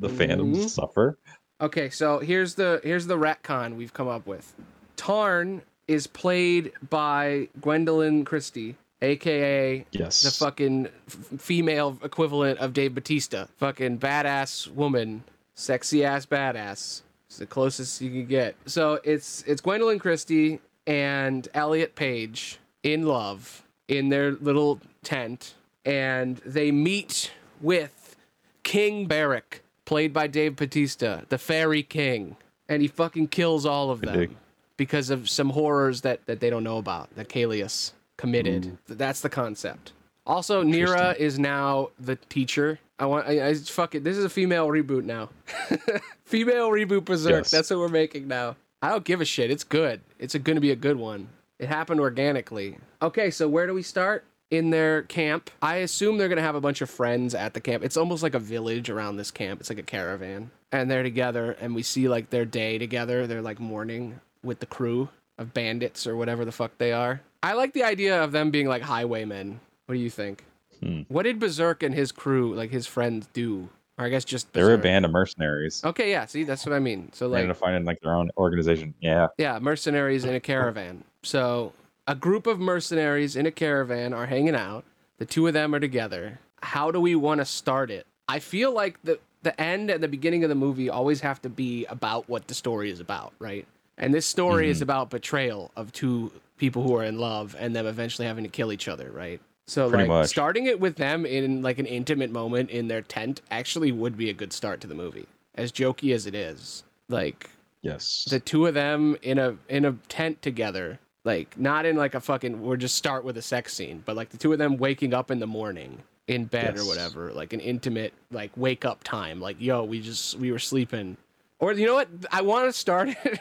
[0.00, 0.68] the fandom Mhm.
[0.68, 1.18] suffer?
[1.60, 4.54] Okay, so here's the here's the retcon we've come up with.
[4.96, 10.22] Tarn is played by Gwendoline Christie, aka Yes.
[10.22, 13.46] the fucking f- female equivalent of Dave Batista.
[13.58, 15.24] Fucking badass woman,
[15.54, 17.02] sexy ass badass.
[17.26, 18.56] It's the closest you can get.
[18.66, 26.36] So it's it's Gwendoline Christie and Elliot Page in love in their little tent, and
[26.38, 28.16] they meet with
[28.62, 32.36] King Barrack, played by Dave Batista, the Fairy King,
[32.68, 34.36] and he fucking kills all of them
[34.76, 38.78] because of some horrors that that they don't know about that Kalius committed.
[38.86, 39.92] That's the concept.
[40.24, 42.78] Also, Nira is now the teacher.
[43.00, 43.26] I want.
[43.26, 44.04] I, I fuck it.
[44.04, 45.30] This is a female reboot now.
[46.24, 47.32] female reboot Berserk.
[47.32, 47.50] Yes.
[47.50, 48.54] That's what we're making now.
[48.82, 49.50] I don't give a shit.
[49.50, 50.02] It's good.
[50.20, 51.28] It's going to be a good one.
[51.58, 52.78] It happened organically.
[53.02, 54.24] Okay, so where do we start?
[54.50, 55.50] In their camp.
[55.62, 57.84] I assume they're going to have a bunch of friends at the camp.
[57.84, 59.60] It's almost like a village around this camp.
[59.60, 60.50] It's like a caravan.
[60.72, 63.26] And they're together, and we see like their day together.
[63.26, 67.20] They're like mourning with the crew of bandits or whatever the fuck they are.
[67.42, 69.60] I like the idea of them being like highwaymen.
[69.86, 70.44] What do you think?
[70.80, 71.02] Hmm.
[71.08, 73.68] What did Berserk and his crew, like his friends, do?
[73.98, 75.82] Or I guess just They're a band of mercenaries.
[75.84, 76.26] Okay, yeah.
[76.26, 77.10] See, that's what I mean.
[77.12, 78.94] So like Trying like, to find like their own organization.
[79.00, 79.28] Yeah.
[79.38, 81.04] yeah, mercenaries in a caravan.
[81.22, 81.72] So
[82.10, 84.84] a group of mercenaries in a caravan are hanging out.
[85.18, 86.40] The two of them are together.
[86.60, 88.04] How do we want to start it?
[88.28, 91.48] I feel like the the end and the beginning of the movie always have to
[91.48, 93.64] be about what the story is about, right?
[93.96, 94.82] And this story is mm-hmm.
[94.82, 98.72] about betrayal of two people who are in love and them eventually having to kill
[98.72, 99.40] each other, right?
[99.66, 100.28] So Pretty like much.
[100.28, 104.28] starting it with them in like an intimate moment in their tent actually would be
[104.28, 105.26] a good start to the movie.
[105.54, 106.82] As jokey as it is.
[107.08, 107.48] Like
[107.82, 108.26] Yes.
[108.28, 112.20] the two of them in a in a tent together like not in like a
[112.20, 115.12] fucking we're just start with a sex scene but like the two of them waking
[115.12, 119.40] up in the morning in bed or whatever like an intimate like wake up time.
[119.40, 121.16] Like yo we just we were sleeping.
[121.58, 122.08] Or you know what?
[122.30, 123.38] I want to start it.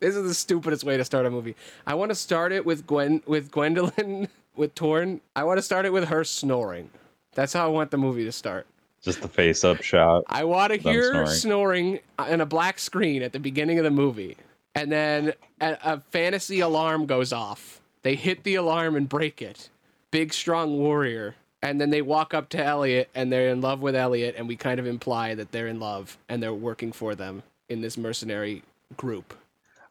[0.00, 1.54] This is the stupidest way to start a movie.
[1.86, 5.20] I want to start it with gwen with gwendolyn with torn.
[5.36, 6.90] I want to start it with her snoring.
[7.34, 8.66] That's how i want the movie to start.
[9.02, 10.24] Just the face up shot.
[10.26, 11.28] I want to hear snoring.
[11.28, 12.00] snoring.
[12.18, 14.36] Uh, in a black screen at the beginning of the movie,
[14.74, 17.80] and then a, a fantasy alarm goes off.
[18.02, 19.68] They hit the alarm and break it.
[20.10, 23.94] Big strong warrior, and then they walk up to Elliot, and they're in love with
[23.94, 27.42] Elliot, and we kind of imply that they're in love and they're working for them
[27.68, 28.62] in this mercenary
[28.96, 29.32] group?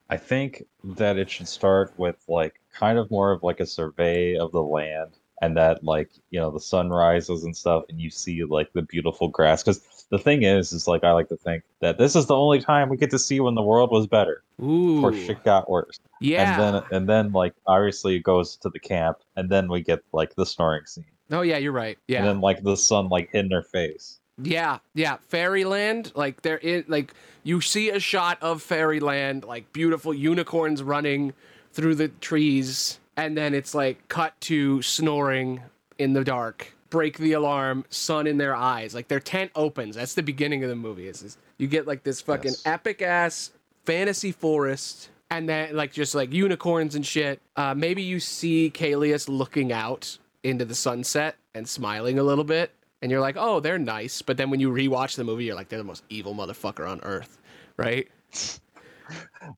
[0.10, 4.36] I think that it should start with like kind of more of like a survey
[4.38, 5.12] of the land
[5.42, 8.82] and that like you know the sun rises and stuff and you see like the
[8.82, 12.26] beautiful grass because the thing is is like i like to think that this is
[12.26, 15.44] the only time we get to see when the world was better Ooh, before shit
[15.44, 16.52] got worse yeah.
[16.52, 20.04] and then and then like obviously it goes to the camp and then we get
[20.12, 21.98] like the snoring scene oh yeah, you're right.
[22.08, 22.20] Yeah.
[22.20, 26.12] and then like the sun like hitting her face Yeah, yeah, fairyland.
[26.16, 31.34] Like they're like you see a shot of fairyland, like beautiful unicorns running
[31.72, 35.62] through the trees, and then it's like cut to snoring
[35.98, 36.74] in the dark.
[36.90, 38.96] Break the alarm, sun in their eyes.
[38.96, 39.96] Like their tent opens.
[39.96, 41.08] That's the beginning of the movie.
[41.08, 42.62] It's this, you get like this fucking Yes.
[42.66, 43.52] epic ass
[43.86, 45.10] fantasy forest.
[45.32, 47.40] And then like just like unicorns and shit.
[47.56, 52.72] Uh, maybe you see Kalius looking out into the sunset and smiling a little bit
[53.02, 54.22] and you're like, oh, they're nice.
[54.24, 57.00] But then when you rewatch the movie, you're like, they're the most evil motherfucker on
[57.04, 57.38] earth,
[57.78, 58.08] right?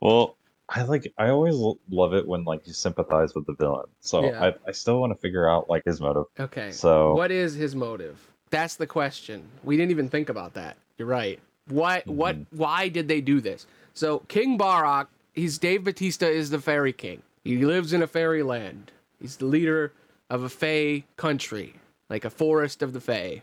[0.02, 0.36] well
[0.72, 1.56] i like i always
[1.90, 4.44] love it when like you sympathize with the villain so Yeah.
[4.46, 6.72] i, I still want to figure out like his motive Okay.
[6.72, 8.18] so what is his motive?
[8.50, 9.44] That's the question.
[9.64, 10.76] We didn't even think about that.
[10.98, 11.40] You're right.
[11.70, 12.06] What?
[12.06, 12.36] What?
[12.50, 13.66] Why did they do this?
[13.94, 17.22] So King Barak, he's Dave Batista is the fairy king.
[17.46, 18.92] He lives in a fairy land.
[19.22, 19.94] He's the leader
[20.30, 21.76] of a Fey country,
[22.10, 23.42] like a forest of the Fey.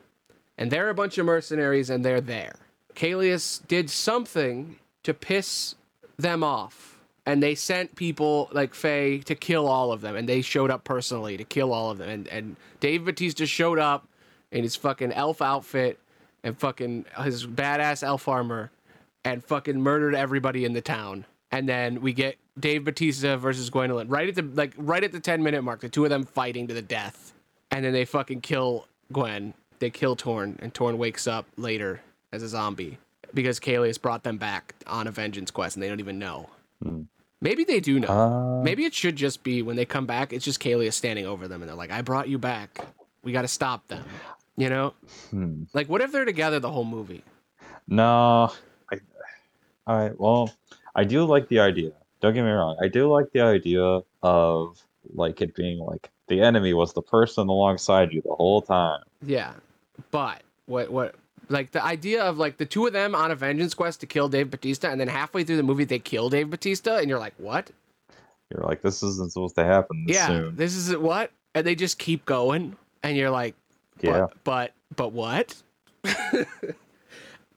[0.58, 2.56] And they're a bunch of mercenaries and they're there.
[2.94, 5.74] Kalius did something to piss
[6.18, 6.97] them off.
[7.28, 10.16] And they sent people like Faye to kill all of them.
[10.16, 12.08] And they showed up personally to kill all of them.
[12.08, 14.08] And, and Dave Batista showed up
[14.50, 15.98] in his fucking elf outfit
[16.42, 18.70] and fucking his badass elf armor
[19.26, 21.26] and fucking murdered everybody in the town.
[21.50, 25.20] And then we get Dave Batista versus Gwendoline right at the like right at the
[25.20, 27.34] 10 minute mark, the two of them fighting to the death.
[27.70, 29.52] And then they fucking kill Gwen.
[29.80, 32.00] They kill Torn, and Torn wakes up later
[32.32, 32.96] as a zombie
[33.34, 36.48] because Kalius brought them back on a vengeance quest and they don't even know.
[36.82, 37.02] Hmm.
[37.40, 38.08] Maybe they do know.
[38.08, 41.46] uh, Maybe it should just be when they come back, it's just Kalius standing over
[41.46, 42.84] them and they're like, I brought you back.
[43.22, 44.04] We got to stop them.
[44.56, 44.94] You know?
[45.30, 45.62] hmm.
[45.72, 47.22] Like, what if they're together the whole movie?
[47.86, 48.52] No,
[48.92, 48.96] I,
[49.86, 50.18] all right.
[50.18, 50.52] Well,
[50.96, 51.92] I do like the idea.
[52.20, 52.76] Don't get me wrong.
[52.82, 54.82] I do like the idea of
[55.14, 59.00] like it being like the enemy was the person alongside you the whole time.
[59.24, 59.52] Yeah.
[60.10, 61.14] But what, what,
[61.48, 64.28] like the idea of like the two of them on a vengeance quest to kill
[64.28, 67.34] Dave Batista and then halfway through the movie they kill Dave Batista and you're like,
[67.38, 67.70] what?
[68.50, 70.26] You're like, this isn't supposed to happen this yeah.
[70.26, 70.56] soon.
[70.56, 71.30] This is what?
[71.54, 73.54] And they just keep going and you're like,
[73.96, 74.26] but, Yeah.
[74.44, 75.54] But, but what?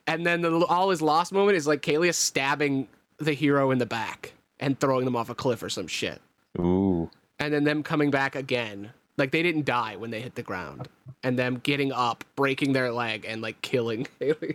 [0.06, 2.88] and then the all is lost moment is like Kalius stabbing
[3.18, 6.20] the hero in the back and throwing them off a cliff or some shit.
[6.58, 7.10] Ooh.
[7.38, 8.92] And then them coming back again.
[9.18, 10.88] Like they didn't die when they hit the ground.
[11.22, 14.06] And them getting up, breaking their leg, and like killing.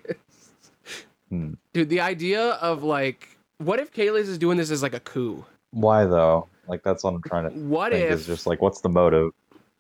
[1.30, 1.56] Hmm.
[1.74, 5.44] Dude, the idea of like, what if Kalius is doing this as like a coup?
[5.72, 6.48] Why though?
[6.68, 8.06] Like that's what I'm trying to What think.
[8.06, 9.32] if Is just like, what's the motive?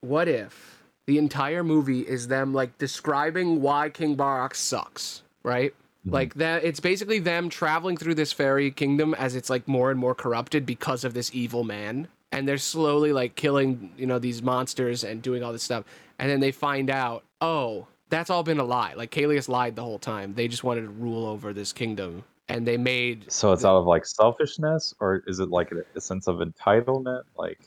[0.01, 5.73] what if the entire movie is them like describing why King Barak sucks, right?
[6.05, 6.11] Mhm.
[6.11, 9.97] Like that it's basically them traveling through this fairy kingdom as it's like more and
[9.99, 12.09] more corrupted because of this evil man.
[12.31, 15.85] And they're slowly like killing, you know, these monsters and doing all this stuff.
[16.19, 18.93] And then they find out, oh, that's all been a lie.
[18.95, 20.33] Like Kalius lied the whole time.
[20.33, 22.23] They just wanted to rule over this kingdom.
[22.49, 26.01] And they made So it's out of like selfishness, or is it like a, a
[26.01, 27.23] sense of entitlement?
[27.37, 27.59] Like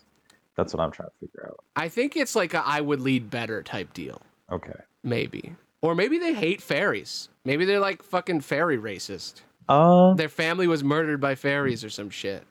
[0.57, 1.65] that's what I'm trying to figure out.
[1.77, 4.23] I think it's like a I would lead better type deal.
[4.51, 4.79] Okay.
[5.03, 5.55] Maybe.
[5.83, 7.29] Or maybe they hate fairies.
[7.45, 9.43] Maybe they're like fucking fairy racist.
[9.69, 12.45] Uh, Their family was murdered by fairies or some shit.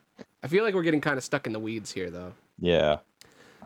[0.43, 2.33] I feel like we're getting kind of stuck in the weeds here, though.
[2.59, 2.97] yeah.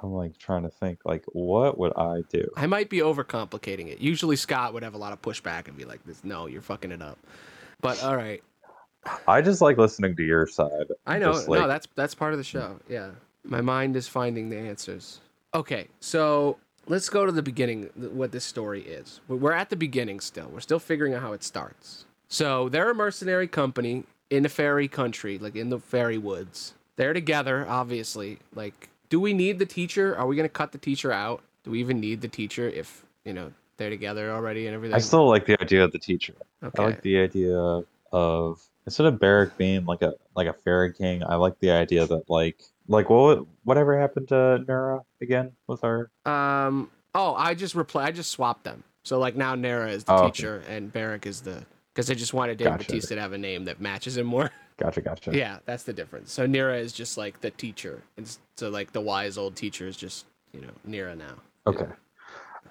[0.01, 2.45] I'm like trying to think, like, what would I do?
[2.57, 3.99] I might be overcomplicating it.
[3.99, 6.91] Usually Scott would have a lot of pushback and be like, "This, no, you're fucking
[6.91, 7.17] it up."
[7.79, 8.43] But all right,
[9.29, 10.87] I just like listening to your side.
[11.07, 11.31] I know.
[11.31, 12.81] Just, like, no, that's that's part of the show.
[12.89, 13.11] Yeah,
[13.45, 15.21] my mind is finding the answers.
[15.53, 16.57] Okay, so
[16.87, 17.89] let's go to the beginning.
[17.95, 19.21] What this story is.
[19.29, 20.49] We're at the beginning still.
[20.49, 22.07] We're still figuring out how it starts.
[22.27, 24.03] So they're a mercenary company
[24.33, 26.73] in a fairy country, like in the fairy woods.
[26.95, 28.39] They're together, obviously.
[28.55, 30.15] Like, do we need the teacher?
[30.17, 31.41] Are we gonna cut the teacher out?
[31.63, 34.95] Do we even need the teacher if you know they're together already and everything?
[34.95, 36.33] I still like the idea of the teacher.
[36.63, 36.81] okay.
[36.83, 41.23] I like the idea of instead of Barrack being like a like a fairy king.
[41.23, 46.09] I like the idea that like like what whatever happened to Nura again with her.
[46.25, 46.89] Um.
[47.15, 48.05] Oh, I just reply.
[48.05, 48.83] I just swapped them.
[49.03, 50.31] So like now Nara is the Oh, okay.
[50.31, 51.63] teacher and Barrack is the
[51.93, 52.85] because I just wanted Dave Gotcha.
[52.85, 54.51] Batista to have a name that matches him more.
[54.77, 55.37] Gotcha, gotcha.
[55.37, 56.31] yeah, that's the difference.
[56.31, 59.95] So Nira is just like the teacher, and so like the wise old teacher is
[59.95, 61.35] just you know Nira now.
[61.67, 61.85] Okay.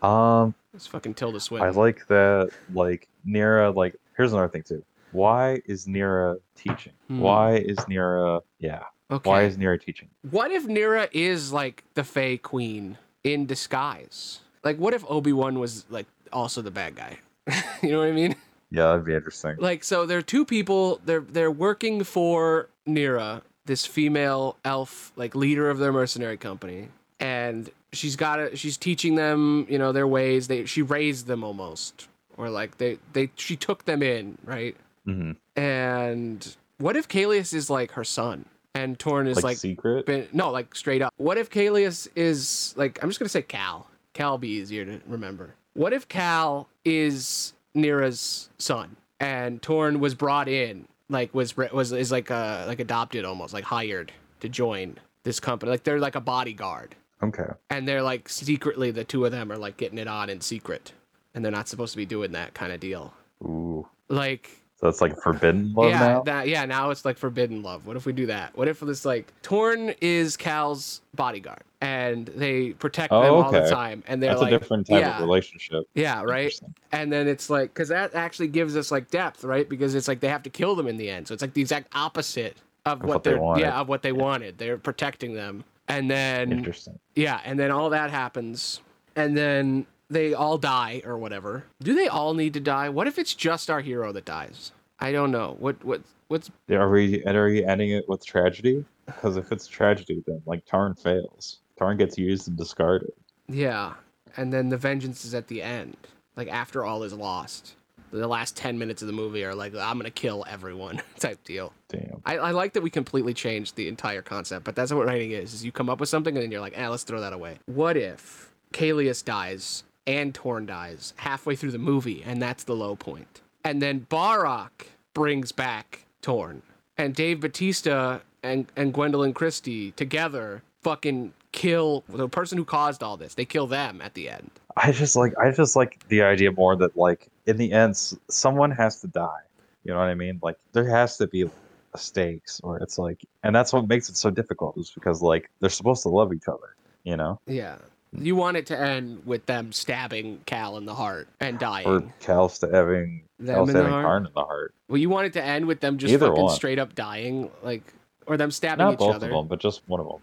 [0.02, 1.68] Um, It's fucking Tilda Swinton.
[1.68, 2.50] I like that.
[2.74, 3.72] Like Nira.
[3.74, 4.82] Like here's another thing too.
[5.12, 6.92] why is Nira teaching?
[7.06, 7.20] Hmm.
[7.20, 8.82] Why is Nira yeah?
[9.10, 9.30] Okay.
[9.30, 10.08] Why is Nira teaching?
[10.28, 14.40] What if Nira is like the Fey Queen in disguise?
[14.64, 17.18] Like, what if Obi Wan was like also the bad guy?
[17.82, 18.34] you know what I mean?
[18.72, 19.56] Yeah, that'd be interesting.
[19.58, 21.00] Like, so there are two people.
[21.04, 26.88] They're they're working for Nira, this female elf, like leader of their mercenary company,
[27.20, 28.58] and she's got it.
[28.58, 30.48] She's teaching them, you know, their ways.
[30.48, 32.08] They she raised them almost,
[32.38, 34.74] or like they they she took them in, right?
[35.04, 40.06] hmm And what if Kalius is like her son, and Torn is Like, like secret.
[40.06, 43.86] been no like straight up what if Kalius is like i'm just gonna say cal
[44.14, 48.96] cal be easier to remember what if cal is nira's son.
[49.20, 53.64] And torn was brought in like was was is like uh like adopted almost like
[53.64, 55.70] hired to join this company.
[55.70, 56.94] Like they're like a bodyguard.
[57.22, 57.46] Okay.
[57.70, 60.92] and they're like secretly the two of them are like getting it on in secret.
[61.34, 63.14] And they're not supposed to be doing that kind of deal.
[63.44, 63.86] Ooh.
[64.08, 66.22] like So it's like forbidden love yeah, now.
[66.22, 66.64] that yeah.
[66.64, 67.87] Now it's like forbidden love.
[67.87, 68.57] What if we do that?
[68.57, 73.70] What if this like Torn is Cal's bodyguard and they protect Oh, them all the
[73.70, 75.85] time, and they're That's like a different type yeah, of relationship.
[75.95, 76.53] yeah, right.
[76.91, 79.68] And then it's like because that actually gives us like depth, right?
[79.68, 81.61] Because it's like they have to kill them in the end, so it's like the
[81.61, 83.61] exact opposite of, Of what, what they they're wanted.
[83.61, 84.59] yeah of what they wanted.
[84.59, 86.99] They're protecting them, and then Interesting.
[87.14, 88.80] yeah, and then all that happens,
[89.14, 91.64] and then they all die or whatever.
[91.82, 92.88] Do they all need to die?
[92.88, 94.72] What if it's just our hero that dies?
[95.00, 95.56] I don't know.
[95.58, 98.84] What what what's Are we are we ending it with tragedy?
[99.06, 101.58] Because if it's tragedy, then like Tarn fails.
[101.78, 103.10] Tarn gets used and discarded.
[103.48, 103.94] yeah,
[104.36, 105.96] and then the vengeance is at the end,
[106.36, 107.74] like after all is lost.
[108.12, 111.72] The last ten minutes of the movie are like I'm gonna kill everyone type deal.
[111.88, 112.20] Damn.
[112.26, 115.54] I, I like that we completely changed the entire concept, but that's what writing is:
[115.54, 117.58] is you come up with something and then you're like, eh, let's throw that away.
[117.66, 122.96] What if Kalius dies and Torn dies halfway through the movie, and that's the low
[122.96, 123.40] point.
[123.64, 126.62] and then Barak brings back Torn,
[126.96, 133.16] and Dave Batista and and Gwendoline Christie together fucking kill the person who caused all
[133.16, 133.34] this.
[133.34, 134.50] They kill them at the end.
[134.76, 137.94] I just like I just like the idea more that like in the end
[138.28, 139.42] someone has to die.
[139.84, 140.40] You know what I mean?
[140.42, 141.48] Like there has to be
[141.96, 145.70] stakes, or it's like, and that's what makes it so difficult is because like they're
[145.70, 146.74] supposed to love each other.
[147.05, 147.76] You know, Yeah.
[148.14, 151.86] You want it to end with them stabbing Cal in the heart and dying.
[151.86, 154.04] or Cal stabbing Them Cal in the stabbing heart?
[154.04, 154.74] Tarn in the heart.
[154.88, 156.54] Well, you want it to end with them just Either fucking one.
[156.54, 157.82] straight up dying, like,
[158.26, 159.28] or them stabbing Not each both other.
[159.28, 160.18] of them, but just one of them.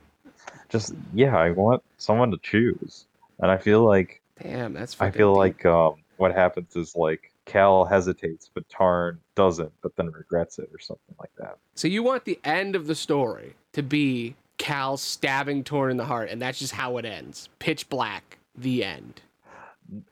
[0.70, 3.08] Just yeah, I want someone to choose,
[3.40, 4.94] and I feel like Damn, that's.
[4.94, 5.08] Fine.
[5.08, 5.38] I feel deep.
[5.40, 10.70] like um, what happens is like Cal hesitates, but Tarn doesn't, but then regrets it
[10.72, 11.58] or something like that.
[11.74, 16.06] So you want the end of the story to be Cal stabbing Torn in the
[16.06, 17.50] heart, and that's just how it ends.
[17.58, 18.38] Pitch black.
[18.56, 19.22] The end.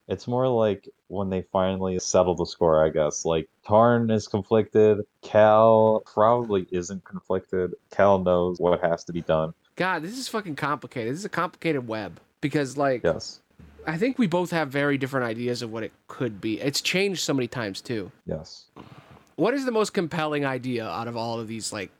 [0.08, 3.26] It's more like when they finally settle the score, I guess.
[3.26, 7.74] Like Tarn is conflicted, Cal probably isn't conflicted.
[7.91, 9.54] Cal knows what has to be done.
[9.76, 11.12] God, this is fucking complicated.
[11.14, 13.41] This is a complicated web because, like, Yes.
[13.86, 16.60] I think we both have very different ideas of what it could be.
[16.60, 18.12] It's changed so many times too.
[18.26, 18.66] Yes.
[19.36, 21.91] What is the most compelling idea out of all of these like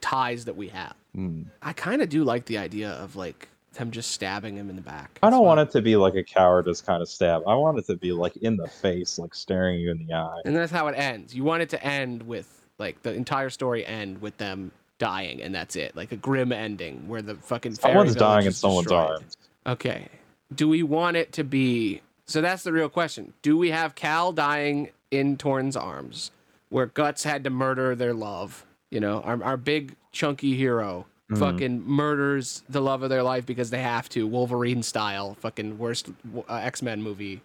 [0.00, 0.94] ties that we have?
[1.14, 1.42] Hmm.
[1.62, 4.82] I kind of do like the idea of like them just stabbing him in the
[4.82, 5.18] back.
[5.22, 7.42] I don't want it to be like a cowardice kind of stab.
[7.46, 10.40] I want it to be like in the face, like staring you in the eye.
[10.44, 11.34] And that's how it ends.
[11.34, 12.48] You want it to end with
[12.78, 15.94] like the entire story end with them dying, and that's it.
[15.96, 19.10] Like a grim ending where the fucking fairy Someone's village dying in is someone's destroyed.
[19.10, 19.36] arms.
[19.66, 20.08] Okay.
[20.54, 22.00] Do we want it to be?
[22.26, 23.32] So that's the real question.
[23.42, 26.30] Do we have Cal dying in Torn's arms,
[26.68, 28.64] where Guts had to murder their love?
[28.90, 31.38] You know, our our big chunky hero Mhm.
[31.38, 36.10] fucking murders the love of their life because they have to, Wolverine style, fucking worst
[36.48, 37.40] uh, X Men movie,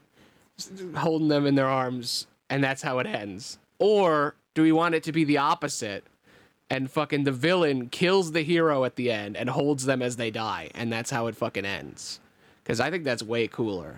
[0.58, 3.60] Just holding them in their arms, and that's how it ends.
[3.78, 6.04] Or do we want it to be the opposite?
[6.70, 10.32] And fucking the villain kills the hero at the end and holds them as they
[10.32, 12.20] die, and that's how it fucking ends.
[12.64, 13.98] Because I think that's way cooler.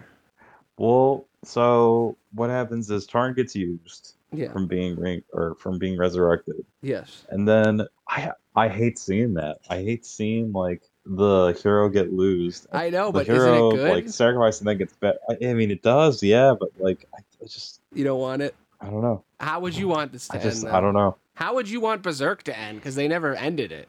[0.78, 4.52] Well, so what happens is Tarn gets used Yeah.
[4.52, 7.26] from being re- or from being resurrected, Yes.
[7.30, 9.60] and then I I hate seeing that.
[9.70, 12.68] I hate seeing like the hero get loosed.
[12.74, 13.92] I know, the but hero isn't it good?
[13.92, 15.20] like sacrifice and then gets better.
[15.30, 18.54] I, I mean, it does, yeah, but like I, I just you don't want it.
[18.82, 19.24] I don't know.
[19.40, 20.76] How would you want this to I just end?
[20.76, 21.16] I don't know.
[21.36, 22.80] How would you want Berserk to end?
[22.80, 23.88] Because they never ended it.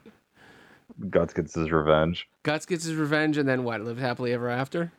[1.10, 2.28] Guts gets his revenge.
[2.42, 3.80] Guts gets his revenge, and then what?
[3.80, 4.92] Live happily ever after,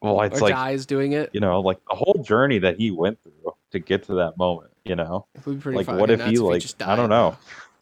[0.00, 1.30] Well, it's or like dies doing it.
[1.32, 4.70] you know, like the whole journey that he went through to get to that moment.
[4.84, 7.36] You know, It would be pretty like what if he like just I don't know.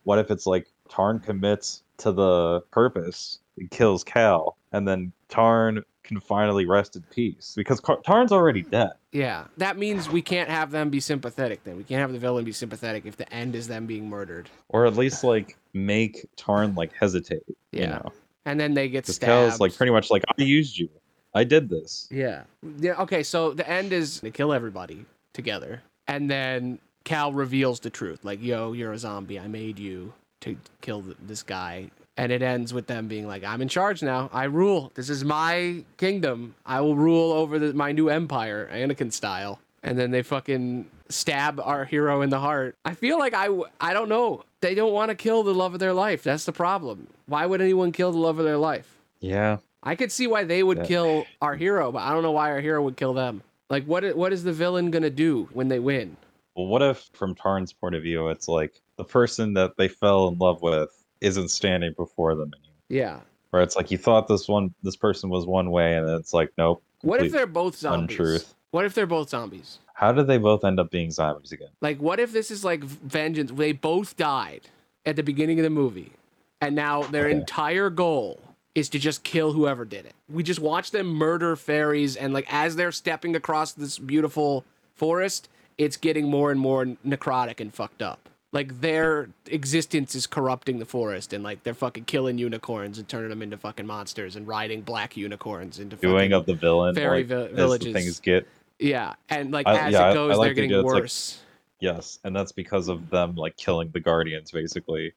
[0.04, 5.82] What if it's like Tarn commits to the purpose, he kills Cal, and then Tarn
[6.02, 8.90] can finally rest in peace because Car- Tarn's already dead.
[9.12, 11.62] Yeah, that means we can't have them be sympathetic.
[11.64, 14.48] Then we can't have the villain be sympathetic if the end is them being murdered.
[14.68, 17.42] or at least like make Tarn like hesitate.
[17.72, 17.86] You Yeah.
[17.90, 18.12] know,
[18.44, 19.28] And then they get because stabbed.
[19.50, 20.88] Kel's like pretty much like I used you,
[21.34, 22.08] I did this.
[22.10, 22.42] Yeah.
[22.78, 23.00] Yeah.
[23.02, 23.22] Okay.
[23.22, 28.24] So the end is to kill everybody together, and then Cal reveals the truth.
[28.24, 29.38] Like, yo, you're a zombie.
[29.38, 30.12] I made you
[30.42, 31.90] to kill th- this guy.
[32.16, 34.28] And it ends with them being like, I'm in charge now.
[34.32, 34.92] I rule.
[34.94, 36.54] This is my kingdom.
[36.66, 39.58] I will rule over the, my new empire, Anakin style.
[39.82, 42.74] And then they fucking stab our hero in the heart.
[42.84, 44.44] I feel like I, w- I don't know.
[44.60, 46.22] They don't want to kill the love of their life.
[46.22, 47.06] That's the problem.
[47.24, 48.98] Why would anyone kill the love of their life?
[49.20, 50.84] Yeah, I could see why they would Yeah.
[50.86, 53.42] kill our hero, but I don't know why our hero would kill them.
[53.70, 54.16] Like, what?
[54.16, 56.16] What is the villain gonna do when they win?
[56.56, 60.28] Well, what if, from Tarn's point of view, it's like the person that they fell
[60.28, 60.90] in love with
[61.20, 62.76] isn't standing before them anymore?
[62.88, 63.20] Yeah.
[63.50, 66.50] Where it's like you thought this one, this person was one way, and it's like
[66.58, 66.82] nope.
[67.02, 68.18] What if they're both zombies?
[68.18, 68.54] untruth?
[68.72, 69.78] What if they're both zombies?
[69.94, 71.68] How did they both end up being zombies again?
[71.80, 73.52] Like, what if this is like vengeance?
[73.52, 74.62] They both died
[75.06, 76.12] at the beginning of the movie,
[76.60, 77.36] and now their Okay.
[77.36, 78.40] entire goal
[78.74, 80.14] is to just kill whoever did it.
[80.28, 84.64] We just watch them murder fairies, and like as they're stepping across this beautiful
[84.94, 85.48] forest,
[85.78, 88.28] it's getting more and more necrotic and fucked up.
[88.52, 93.30] Like their existence is corrupting the forest, and like they're fucking killing unicorns and turning
[93.30, 97.26] them into fucking monsters, and riding black unicorns into Doing of the villain, fairy like,
[97.26, 97.92] vi- villages.
[97.92, 98.46] things get
[98.78, 101.02] yeah, and like I- as yeah, I- it I goes, like they're getting it's like-
[101.02, 101.40] worse.
[101.80, 105.12] yes, and that's because of them like killing the guardians basically,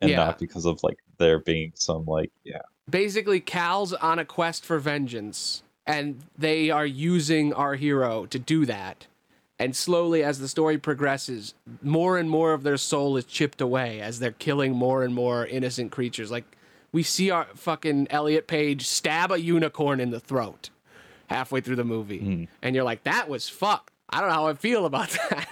[0.00, 0.16] and Yeah.
[0.26, 4.78] not because of like there being some like yeah basically Cal's on a quest for
[4.78, 9.06] vengeance and they are using our hero to do that.
[9.58, 14.00] And slowly as the story progresses, more and more of their soul is chipped away
[14.00, 16.30] as they're killing more and more innocent creatures.
[16.30, 16.44] Like
[16.92, 20.70] we see our fucking Elliot Page stab a unicorn in the throat
[21.28, 22.20] halfway through the movie.
[22.20, 22.48] Mhm.
[22.62, 23.90] And you're like, that was fuck.
[24.10, 25.48] I don't know how I feel about that.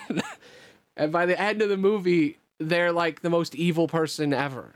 [0.97, 4.75] and by the end of the movie, they're like the most evil person ever.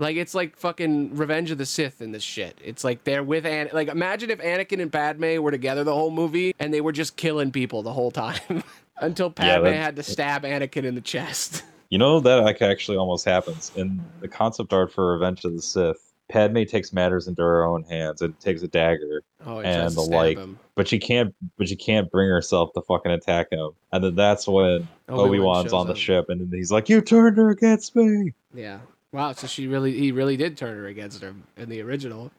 [0.00, 2.58] Like it's like fucking Revenge of the Sith in this shit.
[2.64, 6.10] It's like they're with An like imagine if Anakin and Padme were together the whole
[6.10, 8.64] movie and they were just killing people the whole time
[8.96, 11.62] until Padme that- had to stab Anakin in the chest.
[11.92, 16.12] You know that actually almost happens in the concept art for Revenge of the Sith.
[16.28, 20.38] Padme takes matters into her own hands and takes a dagger, Oh, And the like-
[20.38, 20.56] him.
[20.76, 21.34] but she can't.
[21.58, 23.70] But she can't bring herself to fucking attack him.
[23.92, 25.98] And then that's when Obi Wan's on the up.
[25.98, 28.78] ship, and he's like, "You turned her against me." Yeah.
[29.12, 29.32] Wow.
[29.32, 32.30] So she really, he really did turn her against her in the original.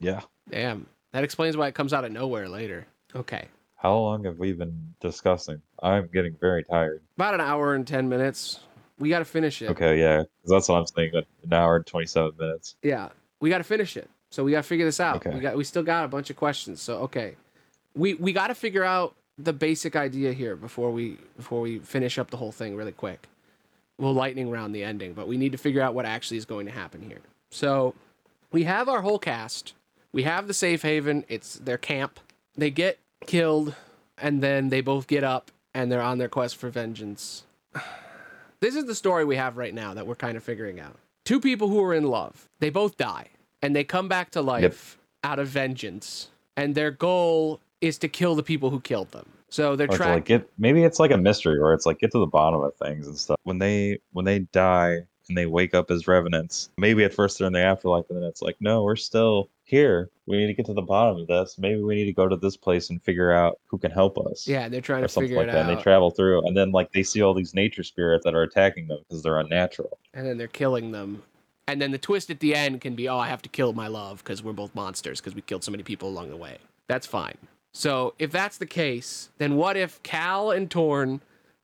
[0.00, 0.22] Yeah.
[0.50, 0.86] Damn.
[1.12, 2.86] That explains why it comes out of nowhere later.
[3.14, 3.46] Okay.
[3.76, 5.60] How long have we been discussing?
[5.82, 7.02] I'm getting very tired.
[7.16, 8.60] About an hour and ten minutes.
[8.98, 9.70] We got to finish it.
[9.70, 10.22] Okay, yeah.
[10.46, 11.12] that's what I'm saying.
[11.14, 12.76] An hour and 27 minutes.
[12.82, 13.08] Yeah,
[13.40, 14.08] we got to finish it.
[14.30, 15.16] So we got to figure this out.
[15.16, 15.34] Okay.
[15.34, 16.80] We got we still got a bunch of questions.
[16.80, 17.36] So okay,
[17.94, 22.18] we we got to figure out the basic idea here before we before we finish
[22.18, 23.28] up the whole thing really quick.
[23.98, 26.66] We'll lightning round the ending, but we need to figure out what actually is going
[26.66, 27.20] to happen here.
[27.50, 27.94] So
[28.50, 29.74] we have our whole cast.
[30.12, 31.24] We have the safe haven.
[31.28, 32.18] It's their camp.
[32.56, 33.74] They get killed,
[34.18, 37.44] and then they both get up and they're on their quest for vengeance.
[38.60, 40.96] This is the story we have right now that we're kind of figuring out.
[41.26, 43.28] Two people who are in love, they both die,
[43.60, 48.34] and they come back to life out of vengeance, and their goal is to kill
[48.34, 49.28] the people who killed them.
[49.54, 50.14] So they're Or to trying.
[50.14, 52.74] like get maybe it's like a mystery where it's like get to the bottom of
[52.74, 53.36] things and stuff.
[53.44, 57.46] When they when they die and they wake up as revenants, maybe at first they're
[57.46, 60.10] in the afterlife, and then it's like, no, we're still here.
[60.26, 61.56] We need to get to the bottom of this.
[61.56, 64.48] Maybe we need to go to this place and figure out who can help us.
[64.48, 65.60] yeah, they're trying to something figure like it that.
[65.62, 68.34] And out, they travel through, and then like they see all these nature spirits that
[68.34, 69.98] are attacking them because they're unnatural.
[70.14, 71.22] and then they're killing them.
[71.68, 73.86] And then the twist at the end can be, oh, I have to kill my
[73.86, 76.58] love because we're both monsters because we killed so many people along the way.
[76.88, 77.38] That's fine.
[77.74, 81.20] So if that's the case, then what if Cal and Torn,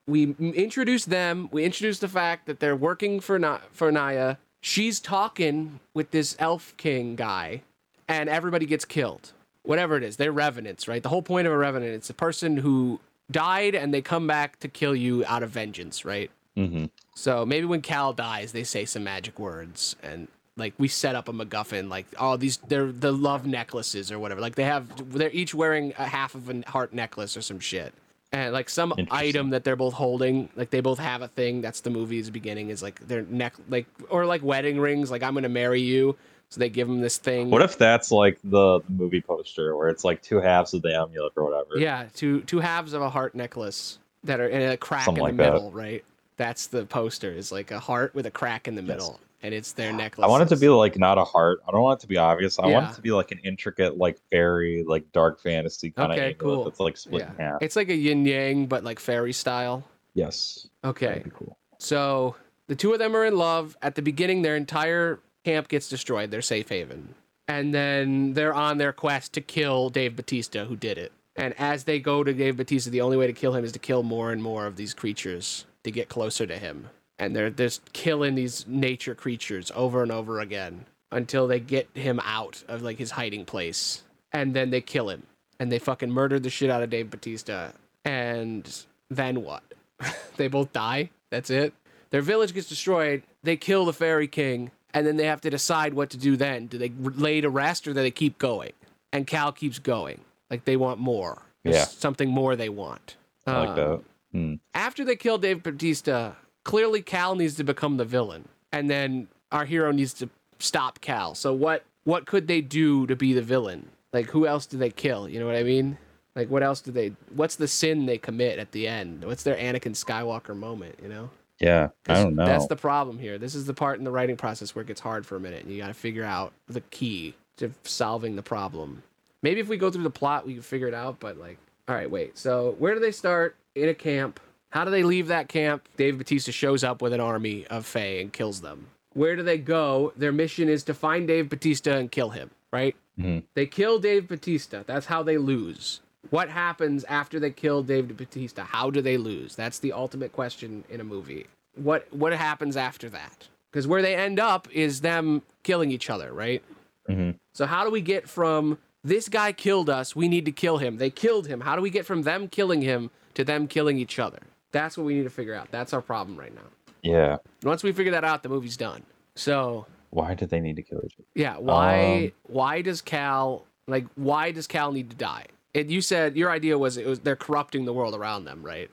[0.07, 4.37] we introduce them, we introduce the fact that they're working for Na- for Naya.
[4.61, 7.63] She's talking with this elf king guy,
[8.09, 9.33] and everybody gets killed.
[9.63, 11.03] Whatever it is, they're revenants, right?
[11.03, 12.99] The whole point of a revenant, it's a person who
[13.31, 16.31] died and they come back to kill you out of vengeance, right?
[16.57, 16.87] Mm-hmm.
[17.15, 20.27] So maybe when Cal dies, they say some magic words, and
[20.57, 24.41] like we set up a MacGuffin, like oh these they're the love necklaces or whatever.
[24.41, 27.95] Like they have, they're each wearing a half of a heart necklace or some shit,
[28.33, 31.61] and like some item that they're both holding, like they both have a thing.
[31.61, 35.11] That's the movie's beginning is like their neck, like or like wedding rings.
[35.11, 36.17] Like I'm gonna marry you,
[36.51, 37.49] so they give them this thing.
[37.51, 40.95] What if that's like the, the movie poster where it's like two halves of the
[40.95, 41.79] amulet or whatever?
[41.79, 45.29] Yeah, two two halves of a heart necklace that are in a crack Something in
[45.29, 45.53] like the that.
[45.55, 46.05] middle, right?
[46.37, 47.31] That's the poster.
[47.33, 48.89] Is like a heart with a crack in the Yes.
[48.89, 49.21] middle.
[49.43, 50.25] And it's their necklace.
[50.25, 51.61] I want it to be like not a heart.
[51.67, 52.59] I don't want it to be obvious.
[52.59, 56.33] I want it to be like an intricate, like fairy, like dark fantasy kind Okay,
[56.33, 56.65] of cool.
[56.65, 57.63] That's like split in half.
[57.63, 59.85] It's like a yin yang, but like fairy style.
[60.15, 60.69] Yes.
[60.85, 61.23] Okay.
[61.35, 61.57] Cool.
[61.79, 62.37] So
[62.67, 63.77] the two of them are in love.
[63.83, 67.15] At the beginning, their entire camp gets destroyed, their safe haven.
[67.49, 71.13] And then they're on their quest to kill Dave Batista, who did it.
[71.37, 73.79] And as they go to Dave Batista, the only way to kill him is to
[73.79, 76.91] kill more and more of these creatures to get closer to him.
[77.21, 82.19] And they're just killing these nature creatures over and over again until they get him
[82.25, 84.03] out of like his hiding place.
[84.33, 85.25] And then they kill him.
[85.61, 87.73] And they fucking murder the shit out of Dave Batista.
[88.05, 89.63] And then what?
[90.37, 91.11] they both die.
[91.29, 91.75] That's it.
[92.09, 93.23] Their village gets destroyed.
[93.43, 96.37] They kill the fairy king, and then they have to decide what to do.
[96.37, 98.73] Then do they lay to rest or do they keep going?
[99.13, 100.21] And Cal keeps going.
[100.51, 101.43] Like they want more.
[101.63, 101.85] There's Yeah.
[101.85, 103.17] something more they want.
[103.47, 104.01] I like Um, that.
[104.33, 104.55] Hmm.
[104.75, 106.33] After they kill Dave Batista,
[106.71, 110.29] clearly Cal needs to become the villain, and then our hero needs to
[110.61, 111.35] stop Cal.
[111.35, 111.85] So what?
[112.05, 113.89] What could they do to be the villain?
[114.13, 115.29] Like who else do they kill?
[115.29, 115.99] You know what I mean?
[116.37, 117.13] Like what else do they?
[117.35, 119.25] What's the sin they commit at the end?
[119.25, 120.95] What's their Anakin Skywalker moment?
[121.03, 121.31] You know?
[121.59, 121.89] Yeah.
[122.09, 122.47] I don't know.
[122.47, 123.37] That's the problem here.
[123.37, 125.65] This is the part in the writing process where it gets hard for a minute,
[125.65, 129.03] and you got to figure out the key to solving the problem.
[129.43, 131.19] Maybe if we go through the plot, we can figure it out.
[131.19, 131.59] But like,
[131.89, 132.39] all right, wait.
[132.39, 133.57] So where do they start?
[133.75, 134.41] In a camp.
[134.71, 135.89] How do they leave that camp?
[135.97, 138.87] Dave Batista shows up with an army of Fae and kills them.
[139.15, 140.13] Where do they go?
[140.17, 142.51] Their mission is to find Dave Batista and kill him.
[142.73, 142.95] Right?
[143.19, 143.43] Mhm.
[143.55, 144.85] They kill Dave Batista.
[144.87, 146.01] That's how they lose.
[146.31, 148.63] What happens after they kill Dave Batista?
[148.63, 149.57] How do they lose?
[149.57, 151.47] That's the ultimate question in a movie.
[151.75, 153.49] What what happens after that?
[153.71, 156.63] Because where they end up is them killing each other, right?
[157.09, 157.35] Mhm.
[157.53, 160.99] So how do we get from this guy killed us, we need to kill him.
[160.99, 161.63] They killed him.
[161.63, 164.41] How do we get from them killing him to them killing each other?
[164.73, 165.69] That's what we need to figure out.
[165.71, 166.63] That's our problem right now.
[167.03, 167.37] Yeah.
[167.63, 169.03] Once we figure that out, the movie's done.
[169.35, 171.25] So Why did they need to kill each other?
[171.35, 175.47] yeah, why Um, why does Cal like why does Cal need to die?
[175.75, 178.91] And you said your idea was it was they're corrupting the world around them, right?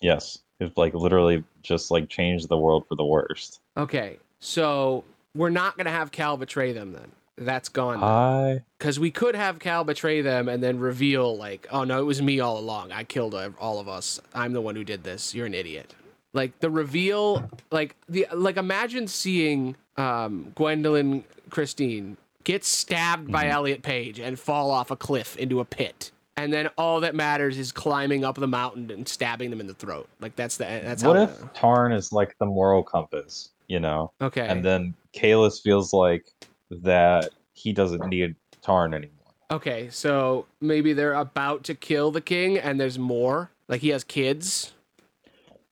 [0.00, 0.38] Yes.
[0.60, 3.60] It's like literally just like changed the world for the worst.
[3.76, 5.04] Okay, so
[5.34, 7.10] we're not gonna have Cal betray them then.
[7.38, 8.02] That's gone.
[8.02, 12.04] I Because we could have Cal betray them and then reveal like, oh no, it
[12.04, 12.92] was me all along.
[12.92, 14.20] I killed all of us.
[14.34, 15.34] I'm the one who did this.
[15.34, 15.94] You're an idiot.
[16.32, 23.82] Like the reveal, like the like imagine seeing um, Gwendoline Christine get stabbed by Elliot
[23.82, 26.10] Page and fall off a cliff into a pit.
[26.36, 29.74] And then all that matters is climbing up the mountain and stabbing them in the
[29.74, 30.08] throat.
[30.20, 34.12] Like that's the that's what how if Tarn is like the moral compass, you know?
[34.20, 34.46] okay.
[34.46, 36.26] And then Kalis feels like
[36.70, 39.14] that he doesn't need Tarn anymore.
[39.50, 43.50] Okay, so maybe they're about to kill the king and there's more.
[43.68, 44.72] Like he has kids.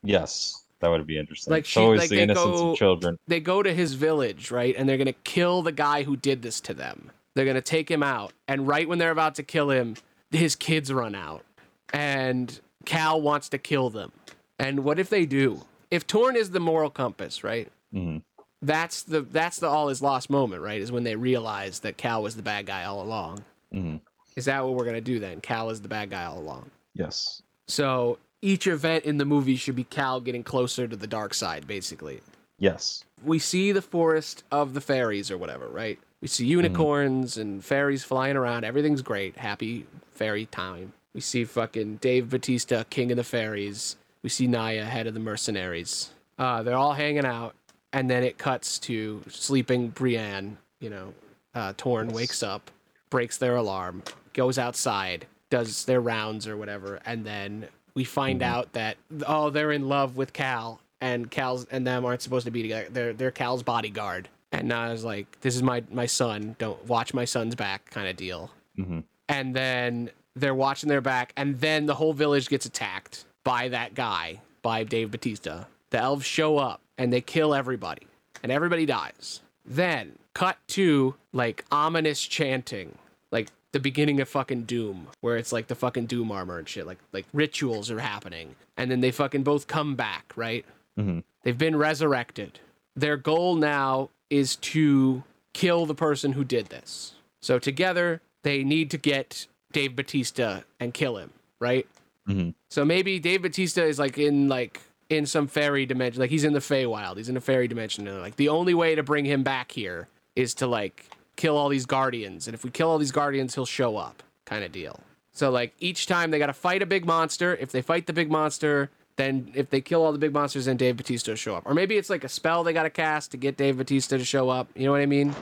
[0.03, 0.63] Yes.
[0.81, 1.51] That would be interesting.
[1.53, 3.19] Like she- always like the innocence go- of children.
[3.27, 4.75] They go to his village, right?
[4.77, 7.11] And they're going to kill the guy who did this to them.
[7.35, 8.33] They're going to take him out.
[8.49, 9.97] And right when they're about to kill him,
[10.31, 11.45] his kids run out.
[11.93, 14.13] And Cal wants to kill them.
[14.59, 15.63] And what if they do?
[15.91, 17.71] If Torn is the moral compass, right?
[17.95, 18.23] Mhm.
[18.63, 20.81] That's the that's the all is lost moment, right?
[20.81, 23.45] Is when they realize that Cal was the bad guy all along.
[23.73, 24.01] Mhm.
[24.35, 25.41] Is that what we're gonna do then?
[25.41, 26.71] Cal is the bad guy all along.
[26.95, 27.43] Yes.
[27.67, 31.67] So each event in the movie should be Cal getting closer to the dark side,
[31.67, 32.21] basically.
[32.59, 33.05] Yes.
[33.25, 35.99] We see the forest of the fairies or whatever, right?
[36.23, 38.65] We see unicorns and fairies flying around.
[38.65, 39.37] Everything's great.
[39.37, 40.93] Happy fairy time.
[41.13, 43.97] We see fucking Dave Batista, king of the fairies.
[44.23, 46.11] We see Naya, head of the mercenaries.
[46.39, 47.55] Uh, they're all hanging out,
[47.97, 50.59] and then it cuts to sleeping Brienne.
[50.81, 51.15] You know,
[51.55, 52.71] uh, Torn wakes up,
[53.09, 54.03] breaks their alarm,
[54.35, 59.73] goes outside, does their rounds or whatever, and then we find out that oh, they're
[59.73, 62.89] in love with Cal, and Cal's and them aren't supposed to be together.
[62.91, 66.55] They're they're Cal's bodyguard, and I was like, "This is my my son.
[66.59, 71.33] Don't watch my son's back," kind of deal hmm and then they're watching their back,
[71.37, 75.65] and then the whole village gets attacked by that guy, by Dave Batista.
[75.91, 78.07] The elves show up and they kill everybody,
[78.43, 79.41] and everybody dies.
[79.65, 82.97] Then cut to like ominous chanting,
[83.31, 86.87] like the beginning of fucking Doom, where it's like the fucking Doom armor and shit,
[86.87, 90.65] like like rituals are happening, and then they fucking both come back, right?
[90.99, 91.25] Mhm.
[91.43, 92.61] They've been resurrected.
[92.95, 95.23] Their goal now is to
[95.53, 97.15] kill the person who did this.
[97.43, 101.87] So together, they need to get Dave Batista and kill him, right?
[102.29, 102.55] Mhm.
[102.71, 106.53] So maybe Dave Batista is like in like in some fairy dimension, like he's in
[106.53, 109.43] the Feywild, he's in a fairy dimension, and like the only way to bring him
[109.43, 113.13] back here is to like kill all these guardians, and if we kill all these
[113.13, 115.01] guardians, he'll show up, kind of deal.
[115.33, 117.55] So like each time they got to fight a big monster.
[117.57, 120.77] If they fight the big monster, then if they kill all the big monsters, then
[120.77, 121.63] Dave Batista will show up.
[121.67, 124.25] Or maybe it's like a spell they got to cast to get Dave Batista to
[124.25, 124.69] show up.
[124.75, 125.35] You know what I mean?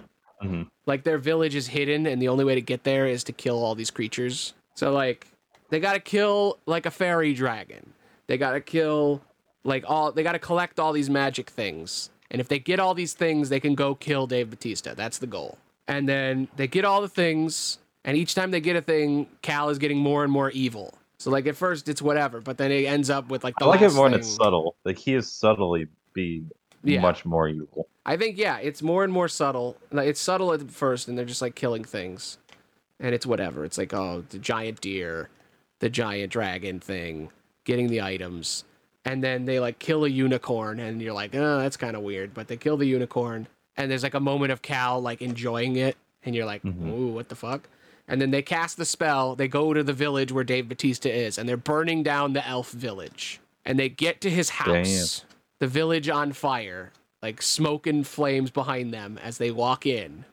[0.42, 0.68] Mhm.
[0.84, 3.62] Like their village is hidden, and the only way to get there is to kill
[3.64, 4.52] all these creatures.
[4.74, 5.28] So like
[5.70, 7.92] they got to kill like a fairy dragon.
[8.26, 9.22] They got to kill
[9.64, 10.12] like all.
[10.12, 12.10] They got to collect all these magic things.
[12.30, 14.94] And if they get all these things, they can go kill Dave Batista.
[14.94, 15.58] That's the goal.
[15.86, 19.68] And then they get all the things, and each time they get a thing, Cal
[19.68, 20.94] is getting more and more evil.
[21.18, 23.68] So like at first it's whatever, but then it ends up with like the I
[23.68, 24.20] like it more when thing.
[24.20, 24.76] it's subtle.
[24.84, 26.50] Like he is subtly being
[26.82, 27.00] Yeah.
[27.00, 27.86] much more evil.
[28.06, 29.76] I think yeah, it's more and more subtle.
[29.92, 32.38] Like it's subtle at first, and they're just like killing things,
[33.00, 33.64] and it's whatever.
[33.64, 35.28] It's like oh, the giant deer,
[35.80, 37.30] the giant dragon thing,
[37.64, 38.64] getting the items,
[39.04, 42.34] and then they like kill a unicorn, and you're like, oh, that's kind of weird.
[42.34, 43.46] But they kill the unicorn,
[43.76, 46.88] and there's like a moment of Cal like enjoying it, and you're like, Mhm.
[46.90, 47.68] ooh, what the fuck?
[48.06, 49.34] And then they cast the spell.
[49.34, 52.70] They go to the village where Dave Batista is, and they're burning down the elf
[52.70, 53.40] village.
[53.64, 55.24] And they get to his house,
[55.58, 56.92] the village on fire,
[57.22, 60.26] like smoke and flames behind them as they walk in.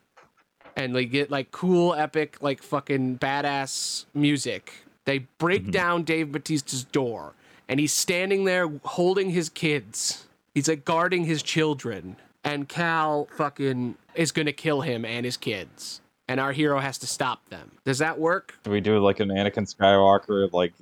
[0.76, 4.74] And they get like cool, epic, like fucking badass music.
[5.06, 5.72] They break Mhm.
[5.72, 7.34] down Dave Batista's door,
[7.72, 10.28] and he's standing there holding his kids.
[10.54, 12.18] He's like guarding his children.
[12.44, 16.02] And Cal fucking is gonna kill him and his kids.
[16.28, 17.72] And our hero has to stop them.
[17.86, 18.56] Does that work?
[18.64, 20.74] Do we do like an Anakin Skywalker like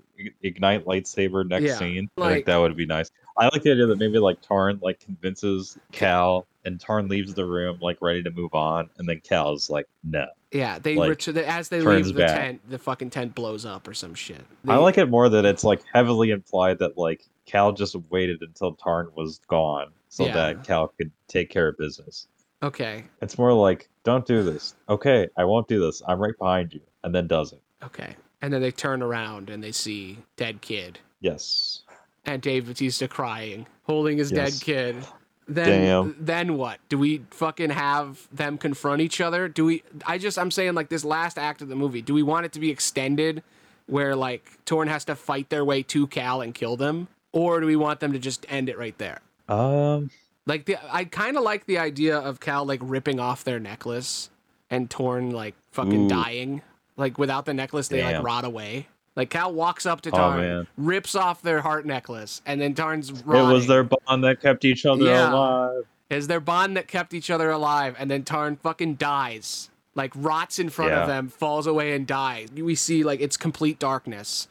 [0.41, 2.09] ignite lightsaber next Yeah, scene?
[2.17, 3.11] I like- think that would be nice.
[3.39, 7.45] I like the idea that maybe like Tarn like convinces Cal and Tarn leaves the
[7.45, 10.27] room like ready to move on, and then Cal's like, no.
[10.51, 12.35] Yeah, they Like, ret- as they leave the back.
[12.35, 14.41] tent, the fucking tent blows up or some shit.
[14.67, 18.73] I like it more that it's like heavily implied that like Cal just waited until
[18.73, 20.33] Tarn was gone so Yeah.
[20.33, 22.27] that Cal could take care of business.
[22.61, 24.75] Okay, It's more like, don't do this.
[24.89, 26.01] Okay, I won't do this.
[26.05, 27.61] I'm right behind you, and then does it.
[27.83, 28.15] okay.
[28.41, 31.81] And then they turn around and they see dead kid Yes.
[32.33, 34.59] And Dave Batista crying, holding his Yes.
[34.59, 34.95] dead kid.
[35.47, 36.15] Then Damn.
[36.19, 36.79] then what?
[36.89, 39.47] Do we fucking have them confront each other?
[39.47, 42.21] Do we I just I'm saying like this last act of the movie, do we
[42.21, 43.41] want it to be extended
[43.87, 47.07] where like Torn has to fight their way to Cal and kill them?
[47.31, 49.21] Or do we want them to just end it right there?
[49.47, 50.11] Um.
[50.45, 54.29] Like the I kind of like the idea of Cal like ripping off their necklace
[54.69, 56.09] and Torn like fucking Ooh.
[56.09, 56.61] dying.
[56.95, 58.87] Like without the necklace, they like rot away.
[59.15, 60.67] Like Cal walks up to Oh, Tarn, man.
[60.77, 64.85] rips off their heart necklace, and then Tarn's It was their bond that kept each
[64.85, 65.33] other Yeah.
[65.33, 65.83] alive.
[66.09, 70.57] Is their bond that kept each other alive, and then Tarn fucking dies, like rots
[70.57, 72.49] in front of them, falls away and dies.
[72.51, 74.47] We see like it's complete darkness,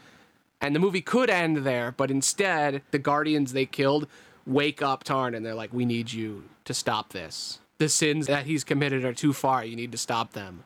[0.61, 4.07] and the movie could end there, but instead the Guardians they killed
[4.47, 7.59] wake up Tarn, and they're like, "We need you to stop this.
[7.79, 9.65] The sins that he's committed are too far.
[9.65, 10.65] You need to stop them."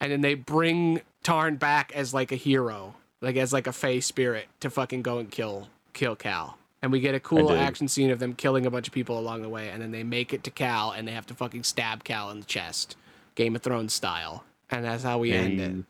[0.00, 4.00] And then they bring Tarn back as like a hero, like as like a Fey
[4.00, 6.56] spirit to fucking go and kill kill Cal.
[6.82, 9.42] And we get a cool action scene of them killing a bunch of people along
[9.42, 12.04] the way, and then they make it to Cal, and they have to fucking stab
[12.04, 12.96] Cal in the chest,
[13.34, 14.44] Game of Thrones style.
[14.70, 15.84] And that's how we end it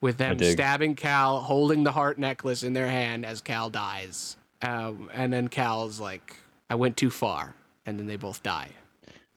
[0.00, 4.36] with them stabbing Cal, holding the heart necklace in their hand as Cal dies.
[4.62, 6.36] Um, and then Cal's like,
[6.68, 7.54] "I went too far,"
[7.86, 8.70] and then they both die.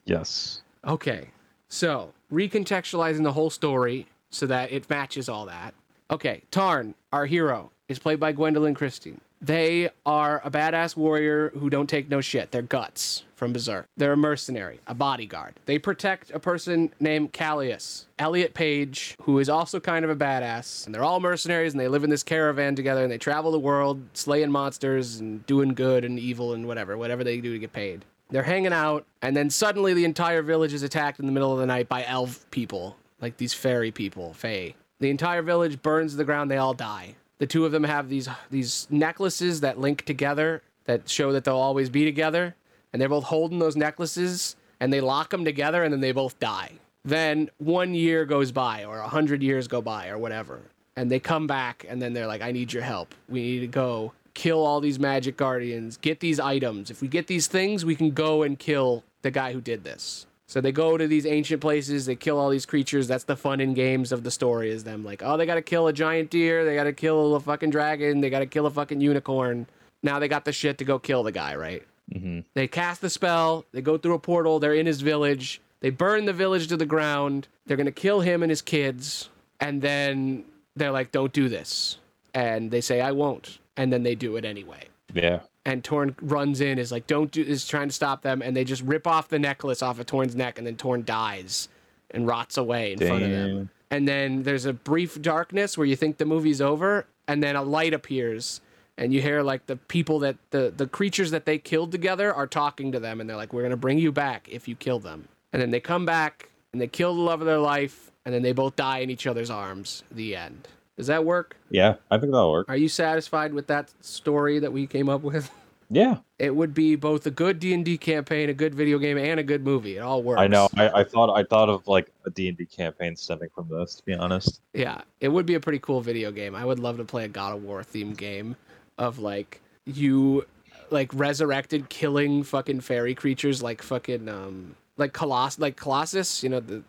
[0.04, 0.62] Yes.
[0.84, 1.28] Okay,
[1.68, 5.74] so recontextualizing the whole story so that it matches all that.
[6.10, 9.16] Okay, Tarn, our hero, is played by Gwendoline Christie.
[9.40, 12.50] They are a badass warrior who don't take no shit.
[12.50, 13.86] They're Guts from Berserk.
[13.96, 15.60] They're a mercenary, a bodyguard.
[15.66, 20.86] They protect a person named Callius, Elliot Page, who is also kind of a badass.
[20.86, 23.58] And they're all mercenaries and they live in this caravan together and they travel the
[23.58, 27.72] world slaying monsters and doing good and evil and whatever, whatever they do to get
[27.72, 28.04] paid.
[28.30, 31.58] They're hanging out, and then suddenly the entire village is attacked in the middle of
[31.58, 34.74] the night by elf people, like these fairy people, fae.
[35.04, 36.50] The entire village burns to the ground.
[36.50, 37.16] They all die.
[37.36, 41.56] The two of them have these these necklaces that link together that show that they'll
[41.56, 42.54] always be together,
[42.90, 46.40] and they're both holding those necklaces, and they lock them together, and then they both
[46.40, 46.72] die.
[47.04, 50.62] Then one year goes by, or a hundred years go by, or whatever,
[50.96, 53.14] and they come back, and then they're like, "I need your help.
[53.28, 56.90] We need to go kill all these magic guardians, get these items.
[56.90, 60.24] If we get these things, we can go and kill the guy who did this."
[60.46, 63.08] So they go to these ancient places, they kill all these creatures.
[63.08, 65.62] That's the fun in games of the story is them like, oh, they got to
[65.62, 68.66] kill a giant deer, they got to kill a fucking dragon, they got to kill
[68.66, 69.66] a fucking unicorn.
[70.02, 71.82] Now they got the shit to go kill the guy, right?
[72.12, 75.90] hmm They cast the spell, they go through a portal, they're in his village, they
[75.90, 79.30] burn the village to the ground, they're going to kill him and his kids,
[79.60, 80.44] and then
[80.76, 81.98] they're like, don't do this.
[82.34, 83.58] And they say, I won't.
[83.76, 85.40] And then they do it anyway Yeah.
[85.64, 88.64] And Torn runs in is like don't do is trying to stop them and they
[88.64, 91.68] just rip off the necklace off of Torn's neck and then Torn dies
[92.10, 93.70] and rots away in front of them.
[93.90, 97.62] And then there's a brief darkness where you think the movie's over and then a
[97.62, 98.60] light appears
[98.98, 102.46] and you hear like the people that the the creatures that they killed together are
[102.46, 104.98] talking to them and they're like we're going to bring you back if you kill
[104.98, 105.28] them.
[105.52, 108.42] And then they come back and they kill the love of their life and then
[108.42, 112.32] they both die in each other's arms the end does that work Yeah, I think
[112.32, 112.68] that'll work.
[112.68, 115.50] are you satisfied with that story that we came up with
[115.90, 119.42] Yeah, it would be both a good d&d campaign a good video game and a
[119.42, 120.68] good movie it all works I know.
[120.76, 123.96] I, I thought I thought of like a D and D campaign stemming from this.
[123.96, 126.54] To be honest, Yeah, it would be a pretty cool video game.
[126.54, 128.56] I would love to play a God of War themed game
[128.98, 130.46] of like you
[130.90, 136.60] like resurrected killing fucking fairy creatures like fucking um like Coloss like Colossus, you know
[136.60, 136.82] the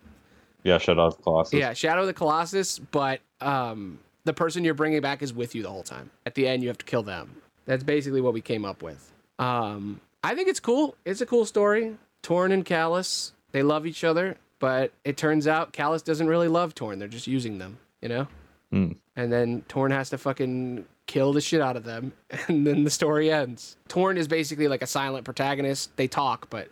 [0.64, 1.54] yeah, Shadow of the Colossus.
[1.60, 5.62] yeah, Shadow of the Colossus, but um the person you're bringing back is with you
[5.62, 6.10] the whole time.
[6.26, 7.42] At the end you have to kill them.
[7.66, 9.12] That's basically what we came up with.
[9.40, 10.96] Um I think it's cool.
[11.06, 11.96] It's a cool story.
[12.24, 16.74] Torn and Callus, they love each other, but it turns out Callus doesn't really love
[16.74, 16.98] Torn.
[16.98, 18.28] They're just using them, you know?
[18.72, 18.94] Hmm.
[19.16, 22.14] and then Torn has to fucking kill the shit out of them,
[22.48, 23.78] and then the story ends.
[23.88, 25.96] Torn is basically like a silent protagonist.
[25.98, 26.70] They talk, but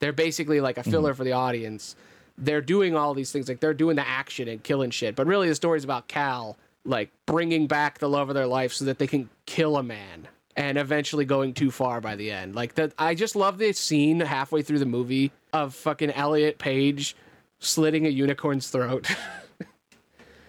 [0.00, 1.96] they're basically like a filler for the audience.
[2.40, 5.48] They're doing all these things, like they're doing the action and killing shit, but really
[5.48, 9.06] the story's about Cal like bringing back the love of their life so that they
[9.06, 10.26] can kill a man
[10.56, 12.54] and eventually going too far by the end.
[12.54, 17.14] Like that I just love this scene halfway through the movie of fucking Elliot Page
[17.58, 19.08] slitting a unicorn's throat.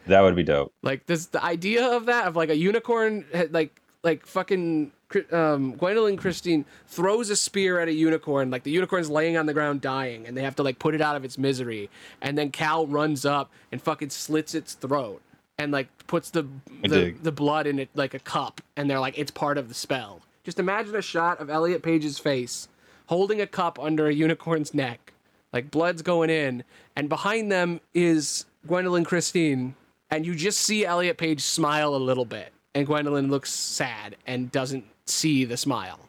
[0.07, 0.73] That would be dope.
[0.81, 4.91] Like this, the idea of that of like a unicorn, like like fucking
[5.31, 9.53] um, Gwendoline Christine throws a spear at a unicorn, like the unicorn's laying on the
[9.53, 11.89] ground dying, and they have to like put it out of its misery,
[12.21, 15.21] and then Cal runs up and fucking slits its throat
[15.57, 16.47] and like puts the
[16.81, 19.73] the, the blood in it like a cup, and they're like it's part of the
[19.73, 20.21] spell.
[20.43, 22.67] Just imagine a shot of Elliot Page's face
[23.05, 25.13] holding a cup under a unicorn's neck,
[25.53, 26.63] like blood's going in,
[26.95, 29.75] and behind them is Gwendoline Christine,
[30.09, 34.51] and you just see Elliot Page smile a little bit, and Gwendoline looks sad and
[34.51, 35.99] doesn't see the smile,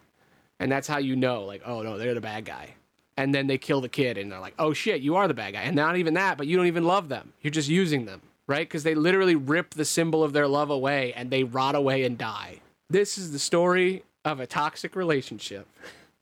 [0.60, 2.74] and that's how you know, like, oh no, they're the bad guy.
[3.18, 5.52] And then they kill the kid, and they're like, oh shit, you are the bad
[5.52, 7.32] guy, and not even that, but you don't even love them.
[7.42, 8.66] You're just using them, right?
[8.66, 12.16] Because they literally rip the symbol of their love away, and they rot away and
[12.16, 12.60] die.
[12.88, 15.66] This is the story of a toxic relationship.